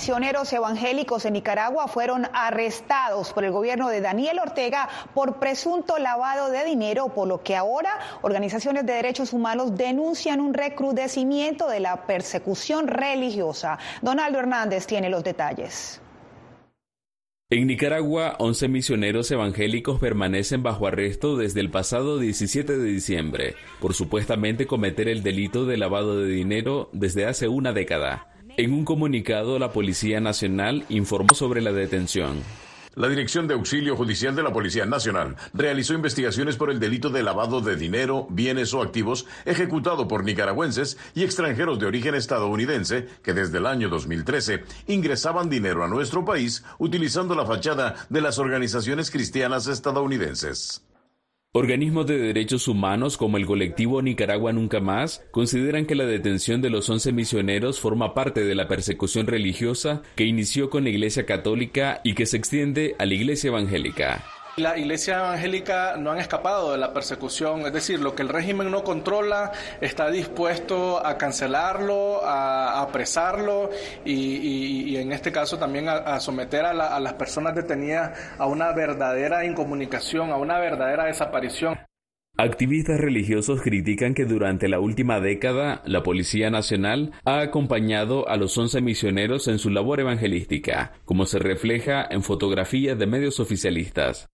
Misioneros 0.00 0.50
evangélicos 0.54 1.26
en 1.26 1.34
Nicaragua 1.34 1.86
fueron 1.86 2.26
arrestados 2.32 3.34
por 3.34 3.44
el 3.44 3.52
gobierno 3.52 3.90
de 3.90 4.00
Daniel 4.00 4.38
Ortega 4.38 4.88
por 5.12 5.38
presunto 5.38 5.98
lavado 5.98 6.50
de 6.50 6.64
dinero, 6.64 7.10
por 7.10 7.28
lo 7.28 7.42
que 7.42 7.54
ahora 7.54 7.90
organizaciones 8.22 8.86
de 8.86 8.94
derechos 8.94 9.34
humanos 9.34 9.76
denuncian 9.76 10.40
un 10.40 10.54
recrudecimiento 10.54 11.68
de 11.68 11.80
la 11.80 12.06
persecución 12.06 12.88
religiosa. 12.88 13.78
Donaldo 14.00 14.38
Hernández 14.38 14.86
tiene 14.86 15.10
los 15.10 15.22
detalles. 15.22 16.00
En 17.50 17.66
Nicaragua, 17.66 18.36
11 18.38 18.68
misioneros 18.68 19.30
evangélicos 19.30 20.00
permanecen 20.00 20.62
bajo 20.62 20.86
arresto 20.86 21.36
desde 21.36 21.60
el 21.60 21.70
pasado 21.70 22.18
17 22.18 22.78
de 22.78 22.84
diciembre 22.86 23.54
por 23.80 23.92
supuestamente 23.92 24.66
cometer 24.66 25.08
el 25.08 25.22
delito 25.22 25.66
de 25.66 25.76
lavado 25.76 26.18
de 26.22 26.30
dinero 26.30 26.88
desde 26.94 27.26
hace 27.26 27.48
una 27.48 27.74
década. 27.74 28.30
En 28.60 28.74
un 28.74 28.84
comunicado, 28.84 29.58
la 29.58 29.72
Policía 29.72 30.20
Nacional 30.20 30.84
informó 30.90 31.34
sobre 31.34 31.62
la 31.62 31.72
detención. 31.72 32.42
La 32.94 33.08
Dirección 33.08 33.48
de 33.48 33.54
Auxilio 33.54 33.96
Judicial 33.96 34.36
de 34.36 34.42
la 34.42 34.52
Policía 34.52 34.84
Nacional 34.84 35.34
realizó 35.54 35.94
investigaciones 35.94 36.56
por 36.56 36.70
el 36.70 36.78
delito 36.78 37.08
de 37.08 37.22
lavado 37.22 37.62
de 37.62 37.76
dinero, 37.76 38.26
bienes 38.28 38.74
o 38.74 38.82
activos 38.82 39.24
ejecutado 39.46 40.06
por 40.06 40.24
nicaragüenses 40.24 40.98
y 41.14 41.24
extranjeros 41.24 41.78
de 41.78 41.86
origen 41.86 42.14
estadounidense 42.14 43.06
que 43.22 43.32
desde 43.32 43.56
el 43.56 43.64
año 43.64 43.88
2013 43.88 44.62
ingresaban 44.88 45.48
dinero 45.48 45.82
a 45.82 45.88
nuestro 45.88 46.26
país 46.26 46.62
utilizando 46.78 47.34
la 47.34 47.46
fachada 47.46 47.94
de 48.10 48.20
las 48.20 48.38
organizaciones 48.38 49.10
cristianas 49.10 49.68
estadounidenses. 49.68 50.82
Organismos 51.52 52.06
de 52.06 52.16
derechos 52.16 52.68
humanos 52.68 53.16
como 53.16 53.36
el 53.36 53.44
colectivo 53.44 54.00
Nicaragua 54.02 54.52
Nunca 54.52 54.78
Más 54.78 55.26
consideran 55.32 55.84
que 55.84 55.96
la 55.96 56.06
detención 56.06 56.62
de 56.62 56.70
los 56.70 56.88
11 56.88 57.10
misioneros 57.10 57.80
forma 57.80 58.14
parte 58.14 58.44
de 58.44 58.54
la 58.54 58.68
persecución 58.68 59.26
religiosa 59.26 60.02
que 60.14 60.26
inició 60.26 60.70
con 60.70 60.84
la 60.84 60.90
Iglesia 60.90 61.26
Católica 61.26 62.02
y 62.04 62.14
que 62.14 62.26
se 62.26 62.36
extiende 62.36 62.94
a 63.00 63.04
la 63.04 63.14
Iglesia 63.14 63.48
Evangélica. 63.48 64.24
La 64.60 64.76
iglesia 64.76 65.20
evangélica 65.20 65.96
no 65.96 66.10
han 66.10 66.18
escapado 66.18 66.72
de 66.72 66.76
la 66.76 66.92
persecución, 66.92 67.62
es 67.62 67.72
decir, 67.72 67.98
lo 67.98 68.14
que 68.14 68.20
el 68.20 68.28
régimen 68.28 68.70
no 68.70 68.84
controla 68.84 69.52
está 69.80 70.10
dispuesto 70.10 71.04
a 71.04 71.16
cancelarlo, 71.16 72.22
a, 72.22 72.82
apresarlo 72.82 73.70
y, 74.04 74.96
en 74.96 75.12
este 75.12 75.32
caso 75.32 75.58
también 75.58 75.88
a, 75.88 76.20
someter 76.20 76.66
a, 76.66 76.72
a 76.72 77.00
las 77.00 77.14
personas 77.14 77.54
detenidas 77.54 78.18
a 78.36 78.44
una 78.44 78.72
verdadera 78.72 79.46
incomunicación, 79.46 80.30
a 80.30 80.36
una 80.36 80.58
verdadera 80.58 81.06
desaparición. 81.06 81.78
Activistas 82.36 83.00
religiosos 83.00 83.62
critican 83.62 84.12
que 84.12 84.26
durante 84.26 84.68
la 84.68 84.78
última 84.78 85.20
década 85.20 85.80
la 85.86 86.02
Policía 86.02 86.50
Nacional 86.50 87.12
ha 87.24 87.40
acompañado 87.40 88.28
a 88.28 88.36
los 88.36 88.56
11 88.58 88.82
misioneros 88.82 89.48
en 89.48 89.58
su 89.58 89.70
labor 89.70 90.00
evangelística, 90.00 90.92
como 91.06 91.24
se 91.24 91.38
refleja 91.38 92.06
en 92.10 92.22
fotografías 92.22 92.98
de 92.98 93.06
medios 93.06 93.40
oficialistas. 93.40 94.28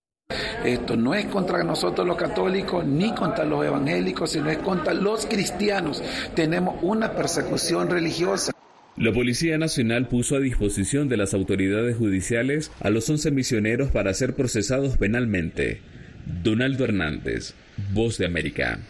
Esto 0.67 0.97
no 0.97 1.15
es 1.15 1.27
contra 1.27 1.62
nosotros 1.62 2.05
los 2.05 2.17
católicos 2.17 2.85
ni 2.85 3.15
contra 3.15 3.45
los 3.45 3.65
evangélicos, 3.65 4.33
sino 4.33 4.51
es 4.51 4.59
contra 4.59 4.95
los 4.95 5.25
cristianos. 5.25 6.03
Tenemos 6.35 6.83
una 6.83 7.12
persecución 7.12 7.89
religiosa. 7.89 8.51
La 8.97 9.12
Policía 9.12 9.59
Nacional 9.59 10.09
puso 10.09 10.35
a 10.35 10.41
disposición 10.41 11.09
de 11.09 11.19
las 11.19 11.35
autoridades 11.35 11.97
judiciales 11.97 12.73
a 12.81 12.91
los 12.91 13.09
11 13.09 13.31
misioneros 13.31 13.93
para 13.93 14.12
ser 14.12 14.35
procesados 14.35 14.97
penalmente. 14.97 15.83
Donaldo 16.43 16.83
Hernández, 16.83 17.55
Voz 17.93 18.19
de 18.19 18.27
América. 18.27 18.81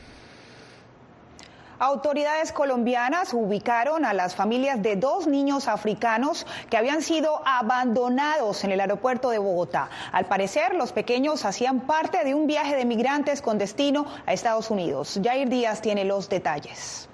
Autoridades 1.78 2.52
colombianas 2.52 3.34
ubicaron 3.34 4.06
a 4.06 4.14
las 4.14 4.34
familias 4.34 4.82
de 4.82 4.96
dos 4.96 5.26
niños 5.26 5.68
africanos 5.68 6.46
que 6.70 6.78
habían 6.78 7.02
sido 7.02 7.42
abandonados 7.44 8.64
en 8.64 8.72
el 8.72 8.80
aeropuerto 8.80 9.28
de 9.28 9.38
Bogotá. 9.38 9.90
Al 10.10 10.24
parecer, 10.24 10.74
los 10.74 10.92
pequeños 10.92 11.44
hacían 11.44 11.80
parte 11.80 12.24
de 12.24 12.34
un 12.34 12.46
viaje 12.46 12.76
de 12.76 12.86
migrantes 12.86 13.42
con 13.42 13.58
destino 13.58 14.06
a 14.24 14.32
Estados 14.32 14.70
Unidos. 14.70 15.20
Jair 15.22 15.50
Díaz 15.50 15.82
tiene 15.82 16.04
los 16.04 16.30
detalles. 16.30 17.10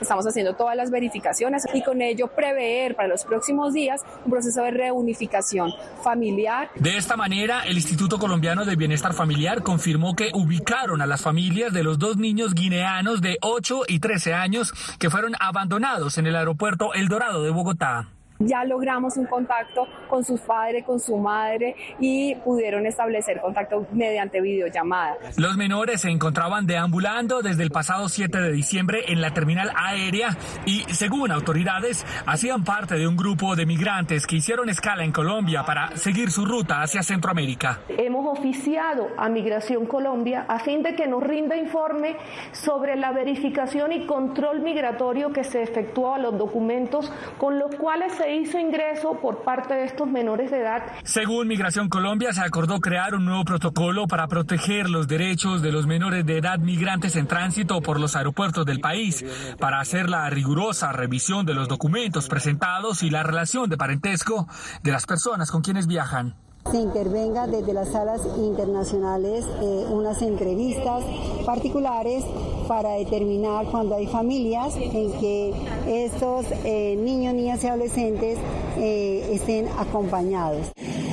Estamos 0.00 0.26
haciendo 0.26 0.54
todas 0.54 0.76
las 0.76 0.90
verificaciones 0.90 1.66
y 1.74 1.82
con 1.82 2.02
ello 2.02 2.28
prever 2.28 2.96
para 2.96 3.08
los 3.08 3.24
próximos 3.24 3.72
días 3.72 4.02
un 4.24 4.30
proceso 4.30 4.62
de 4.62 4.70
reunificación 4.70 5.72
familiar. 6.02 6.70
De 6.74 6.96
esta 6.96 7.16
manera, 7.16 7.62
el 7.66 7.76
Instituto 7.76 8.18
Colombiano 8.18 8.64
de 8.64 8.76
Bienestar 8.76 9.12
Familiar 9.12 9.62
confirmó 9.62 10.14
que 10.14 10.30
ubicaron 10.34 11.02
a 11.02 11.06
las 11.06 11.22
familias 11.22 11.72
de 11.72 11.82
los 11.82 11.98
dos 11.98 12.16
niños 12.16 12.54
guineanos 12.54 13.20
de 13.20 13.38
8 13.42 13.82
y 13.88 14.00
13 14.00 14.34
años 14.34 14.72
que 14.98 15.10
fueron 15.10 15.34
abandonados 15.38 16.18
en 16.18 16.26
el 16.26 16.36
aeropuerto 16.36 16.94
El 16.94 17.08
Dorado 17.08 17.42
de 17.42 17.50
Bogotá 17.50 18.08
ya 18.40 18.64
logramos 18.64 19.16
un 19.16 19.26
contacto 19.26 19.86
con 20.08 20.24
sus 20.24 20.40
padres, 20.40 20.84
con 20.84 20.98
su 20.98 21.16
madre 21.16 21.76
y 21.98 22.34
pudieron 22.36 22.86
establecer 22.86 23.40
contacto 23.40 23.86
mediante 23.92 24.40
videollamada. 24.40 25.16
Los 25.36 25.56
menores 25.56 26.00
se 26.00 26.10
encontraban 26.10 26.66
deambulando 26.66 27.42
desde 27.42 27.62
el 27.62 27.70
pasado 27.70 28.08
7 28.08 28.40
de 28.40 28.52
diciembre 28.52 29.04
en 29.08 29.20
la 29.20 29.32
terminal 29.32 29.70
aérea 29.76 30.36
y, 30.64 30.80
según 30.92 31.30
autoridades, 31.30 32.04
hacían 32.26 32.64
parte 32.64 32.96
de 32.96 33.06
un 33.06 33.16
grupo 33.16 33.54
de 33.56 33.66
migrantes 33.66 34.26
que 34.26 34.36
hicieron 34.36 34.68
escala 34.68 35.04
en 35.04 35.12
Colombia 35.12 35.62
para 35.64 35.96
seguir 35.96 36.30
su 36.30 36.44
ruta 36.44 36.82
hacia 36.82 37.02
Centroamérica. 37.02 37.80
Hemos 37.88 38.38
oficiado 38.38 39.08
a 39.16 39.28
Migración 39.28 39.86
Colombia 39.86 40.46
a 40.48 40.58
fin 40.60 40.82
de 40.82 40.94
que 40.94 41.06
nos 41.06 41.22
rinda 41.22 41.56
informe 41.56 42.16
sobre 42.52 42.96
la 42.96 43.12
verificación 43.12 43.92
y 43.92 44.06
control 44.06 44.60
migratorio 44.60 45.32
que 45.32 45.44
se 45.44 45.62
efectuó 45.62 46.14
a 46.14 46.18
los 46.18 46.38
documentos 46.38 47.12
con 47.38 47.58
los 47.58 47.74
cuales 47.76 48.12
se 48.14 48.29
hizo 48.36 48.58
ingreso 48.58 49.18
por 49.20 49.42
parte 49.42 49.74
de 49.74 49.84
estos 49.84 50.08
menores 50.08 50.50
de 50.50 50.60
edad. 50.60 50.82
Según 51.04 51.48
Migración 51.48 51.88
Colombia, 51.88 52.32
se 52.32 52.40
acordó 52.40 52.80
crear 52.80 53.14
un 53.14 53.24
nuevo 53.24 53.44
protocolo 53.44 54.06
para 54.06 54.28
proteger 54.28 54.88
los 54.88 55.08
derechos 55.08 55.62
de 55.62 55.72
los 55.72 55.86
menores 55.86 56.24
de 56.26 56.38
edad 56.38 56.58
migrantes 56.58 57.16
en 57.16 57.26
tránsito 57.26 57.80
por 57.80 57.98
los 57.98 58.16
aeropuertos 58.16 58.66
del 58.66 58.80
país, 58.80 59.24
para 59.58 59.80
hacer 59.80 60.08
la 60.08 60.28
rigurosa 60.30 60.92
revisión 60.92 61.46
de 61.46 61.54
los 61.54 61.68
documentos 61.68 62.28
presentados 62.28 63.02
y 63.02 63.10
la 63.10 63.22
relación 63.22 63.68
de 63.68 63.76
parentesco 63.76 64.46
de 64.82 64.92
las 64.92 65.06
personas 65.06 65.50
con 65.50 65.62
quienes 65.62 65.86
viajan 65.86 66.34
se 66.68 66.76
intervenga 66.76 67.46
desde 67.46 67.72
las 67.72 67.90
salas 67.90 68.20
internacionales 68.36 69.44
eh, 69.60 69.86
unas 69.90 70.20
entrevistas 70.22 71.04
particulares 71.44 72.24
para 72.68 72.92
determinar 72.92 73.66
cuando 73.66 73.96
hay 73.96 74.06
familias 74.06 74.76
en 74.76 75.12
que 75.18 75.52
estos 75.88 76.46
eh, 76.64 76.96
niños, 76.96 77.34
niñas 77.34 77.64
y 77.64 77.66
adolescentes 77.66 78.38
eh, 78.76 79.30
estén 79.32 79.68
acompañados. 79.78 80.70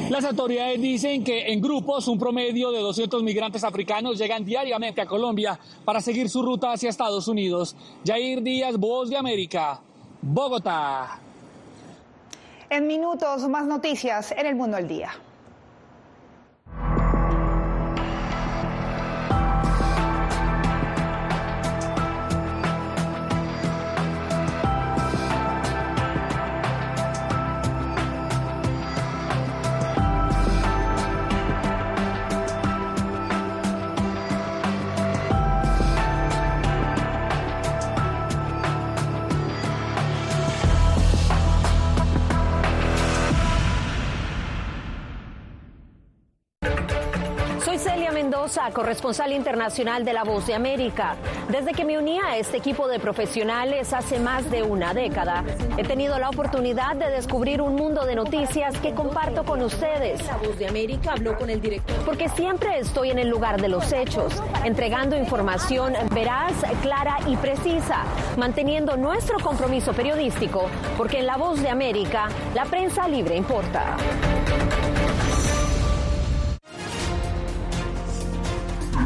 Las 0.10 0.24
autoridades 0.24 0.80
dicen 0.82 1.24
que 1.24 1.52
en 1.52 1.60
grupos 1.60 2.08
un 2.08 2.20
promedio 2.20 2.72
de 2.72 2.80
200 2.80 3.24
migrantes 3.24 3.64
africanos 3.64 4.18
llegan 4.18 4.46
diariamente 4.46 5.02
a 5.02 5.06
Colombia 5.06 5.60
para 5.84 6.00
seguir 6.02 6.30
su 6.30 6.42
ruta 6.44 6.72
hacia 6.72 6.90
Estados 6.90 7.28
Unidos. 7.28 7.76
Jair 8.06 8.42
Díaz, 8.42 8.78
Voz 8.78 9.10
de 9.10 9.18
América, 9.18 9.82
Bogotá. 10.22 11.20
En 12.70 12.86
minutos, 12.86 13.48
más 13.50 13.66
noticias 13.66 14.32
en 14.32 14.46
el 14.46 14.56
mundo 14.56 14.78
al 14.78 14.88
día. 14.88 15.12
Corresponsal 48.74 49.34
internacional 49.34 50.06
de 50.06 50.14
La 50.14 50.24
Voz 50.24 50.48
de 50.48 50.54
América. 50.54 51.18
Desde 51.50 51.74
que 51.74 51.84
me 51.84 51.98
uní 51.98 52.18
a 52.20 52.38
este 52.38 52.58
equipo 52.58 52.88
de 52.88 52.98
profesionales 52.98 53.92
hace 53.92 54.20
más 54.20 54.50
de 54.50 54.64
una 54.64 54.94
década, 54.94 55.44
he 55.76 55.84
tenido 55.84 56.18
la 56.18 56.30
oportunidad 56.30 56.96
de 56.96 57.10
descubrir 57.10 57.62
un 57.62 57.76
mundo 57.76 58.06
de 58.06 58.16
noticias 58.16 58.78
que 58.80 58.94
comparto 58.94 59.44
con 59.44 59.62
ustedes. 59.62 60.26
La 60.26 60.38
Voz 60.38 60.58
de 60.58 60.68
América 60.68 61.14
habló 61.14 61.38
con 61.38 61.50
el 61.50 61.60
director. 61.60 61.96
Porque 62.06 62.30
siempre 62.30 62.80
estoy 62.80 63.10
en 63.12 63.20
el 63.20 63.28
lugar 63.28 63.62
de 63.62 63.68
los 63.68 63.92
hechos, 63.92 64.34
entregando 64.64 65.18
información 65.18 65.94
veraz, 66.14 66.54
clara 66.82 67.18
y 67.28 67.36
precisa, 67.36 68.04
manteniendo 68.38 68.96
nuestro 68.96 69.40
compromiso 69.40 69.92
periodístico, 69.92 70.70
porque 70.98 71.20
en 71.20 71.26
La 71.26 71.36
Voz 71.36 71.62
de 71.62 71.70
América 71.70 72.30
la 72.56 72.64
prensa 72.64 73.10
libre 73.10 73.36
importa. 73.36 73.98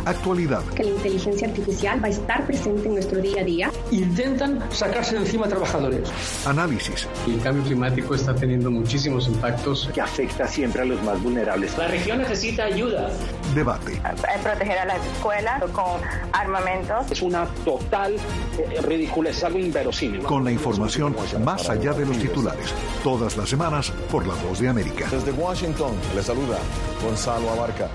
Actualidad. 0.06 0.64
Que 0.76 0.84
la 0.84 0.92
inteligencia 0.92 1.48
artificial 1.48 2.04
va 2.04 2.08
a 2.08 2.12
estar 2.12 2.46
presente 2.46 2.88
en 2.88 2.94
nuestro 2.96 3.22
día 3.22 3.42
a 3.42 3.44
día. 3.44 3.72
Intentan 3.92 4.60
sacarse 4.72 5.16
de 5.16 5.22
encima 5.22 5.46
a 5.46 5.50
trabajadores. 5.50 6.10
Análisis. 6.46 7.08
El 7.28 7.42
cambio 7.42 7.64
climático 7.64 8.16
está 8.16 8.34
teniendo 8.34 8.72
muchísimos 8.72 9.28
impactos. 9.28 9.90
Que 9.94 10.02
afecta 10.02 10.48
siempre 10.48 10.82
a 10.82 10.86
los 10.86 11.02
más 11.04 11.22
vulnerables. 11.22 11.78
La 11.78 11.88
región 11.88 12.20
necesita 12.20 12.66
ayuda. 12.66 13.10
Debate. 13.54 14.02
Proteger 14.44 14.80
a 14.80 14.86
las 14.86 15.06
escuelas 15.06 15.62
con 15.72 16.02
armamentos. 16.34 17.12
Es 17.12 17.22
una 17.22 17.46
total 17.64 18.16
eh, 18.16 18.82
ridícula, 18.82 19.30
es 19.30 19.44
algo 19.44 19.60
inverosímil. 19.60 20.22
Con 20.24 20.44
la 20.44 20.52
información 20.52 21.16
más 21.44 21.70
allá 21.70 21.94
de 21.94 22.06
los 22.06 22.18
titulares. 22.18 22.74
Todas 23.04 23.38
las 23.38 23.50
semanas 23.50 23.92
por 24.12 24.26
La 24.26 24.34
Voz 24.36 24.60
de 24.60 24.70
América. 24.70 25.08
Desde 25.12 25.32
Washington, 25.32 25.94
le 26.16 26.24
saluda 26.24 26.58
Gonzalo 27.04 27.50
Abarca. 27.52 27.90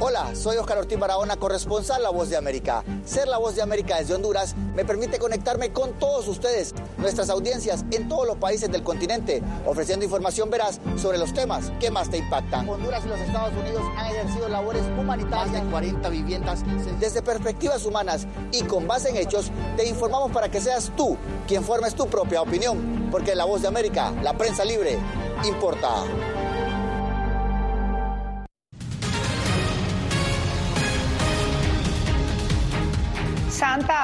Hola, 0.00 0.32
soy 0.36 0.56
Oscar 0.58 0.78
Ortiz 0.78 0.96
Barahona, 0.96 1.34
corresponsal 1.34 2.00
La 2.04 2.10
Voz 2.10 2.30
de 2.30 2.36
América. 2.36 2.84
Ser 3.04 3.26
La 3.26 3.36
Voz 3.36 3.56
de 3.56 3.62
América 3.62 3.98
desde 3.98 4.14
Honduras 4.14 4.54
me 4.76 4.84
permite 4.84 5.18
conectarme 5.18 5.72
con 5.72 5.94
todos 5.94 6.28
ustedes, 6.28 6.72
nuestras 6.98 7.28
audiencias 7.30 7.84
en 7.90 8.08
todos 8.08 8.24
los 8.24 8.36
países 8.36 8.70
del 8.70 8.84
continente, 8.84 9.42
ofreciendo 9.66 10.04
información 10.04 10.50
veraz 10.50 10.80
sobre 10.96 11.18
los 11.18 11.34
temas 11.34 11.72
que 11.80 11.90
más 11.90 12.10
te 12.10 12.18
impactan. 12.18 12.68
Honduras 12.68 13.04
y 13.06 13.08
los 13.08 13.18
Estados 13.18 13.52
Unidos 13.60 13.82
han 13.96 14.06
ejercido 14.06 14.48
labores 14.48 14.84
humanitarias 14.96 15.56
en 15.56 15.68
40 15.68 16.08
viviendas. 16.10 16.62
Desde 17.00 17.20
perspectivas 17.20 17.84
humanas 17.84 18.28
y 18.52 18.62
con 18.62 18.86
base 18.86 19.08
en 19.08 19.16
hechos, 19.16 19.50
te 19.76 19.88
informamos 19.88 20.30
para 20.30 20.48
que 20.48 20.60
seas 20.60 20.92
tú 20.96 21.16
quien 21.48 21.64
formes 21.64 21.96
tu 21.96 22.06
propia 22.06 22.40
opinión, 22.40 23.08
porque 23.10 23.34
La 23.34 23.46
Voz 23.46 23.62
de 23.62 23.68
América, 23.68 24.12
la 24.22 24.34
prensa 24.34 24.64
libre, 24.64 24.96
importa. 25.44 26.04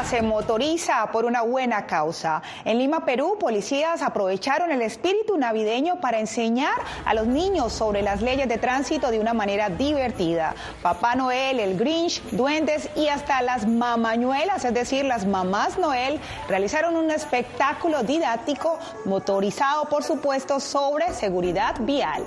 Se 0.04 0.22
motoriza 0.22 1.06
por 1.12 1.24
una 1.24 1.42
buena 1.42 1.86
causa. 1.86 2.42
En 2.64 2.78
Lima, 2.78 3.04
Perú, 3.04 3.36
policías 3.40 4.02
aprovecharon 4.02 4.70
el 4.70 4.82
espíritu 4.82 5.36
navideño 5.38 6.00
para 6.00 6.18
enseñar 6.18 6.74
a 7.04 7.14
los 7.14 7.26
niños 7.26 7.72
sobre 7.72 8.02
las 8.02 8.20
leyes 8.20 8.48
de 8.48 8.58
tránsito 8.58 9.10
de 9.10 9.18
una 9.18 9.32
manera 9.32 9.70
divertida. 9.70 10.54
Papá 10.82 11.14
Noel, 11.14 11.58
el 11.58 11.78
Grinch, 11.78 12.22
duendes 12.32 12.90
y 12.96 13.08
hasta 13.08 13.40
las 13.42 13.66
mamañuelas, 13.66 14.64
es 14.64 14.74
decir, 14.74 15.04
las 15.04 15.26
mamás 15.26 15.78
Noel, 15.78 16.20
realizaron 16.48 16.96
un 16.96 17.10
espectáculo 17.10 18.02
didáctico 18.02 18.78
motorizado, 19.06 19.86
por 19.86 20.04
supuesto, 20.04 20.60
sobre 20.60 21.12
seguridad 21.12 21.76
vial. 21.80 22.24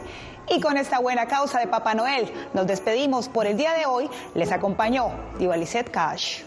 Y 0.49 0.61
con 0.61 0.77
esta 0.77 0.99
buena 0.99 1.27
causa 1.27 1.59
de 1.59 1.67
Papá 1.67 1.93
Noel, 1.93 2.31
nos 2.53 2.67
despedimos 2.67 3.27
por 3.27 3.47
el 3.47 3.57
día 3.57 3.73
de 3.73 3.85
hoy. 3.85 4.09
Les 4.33 4.51
acompañó 4.51 5.09
Divalicet 5.37 5.91
Cash. 5.91 6.43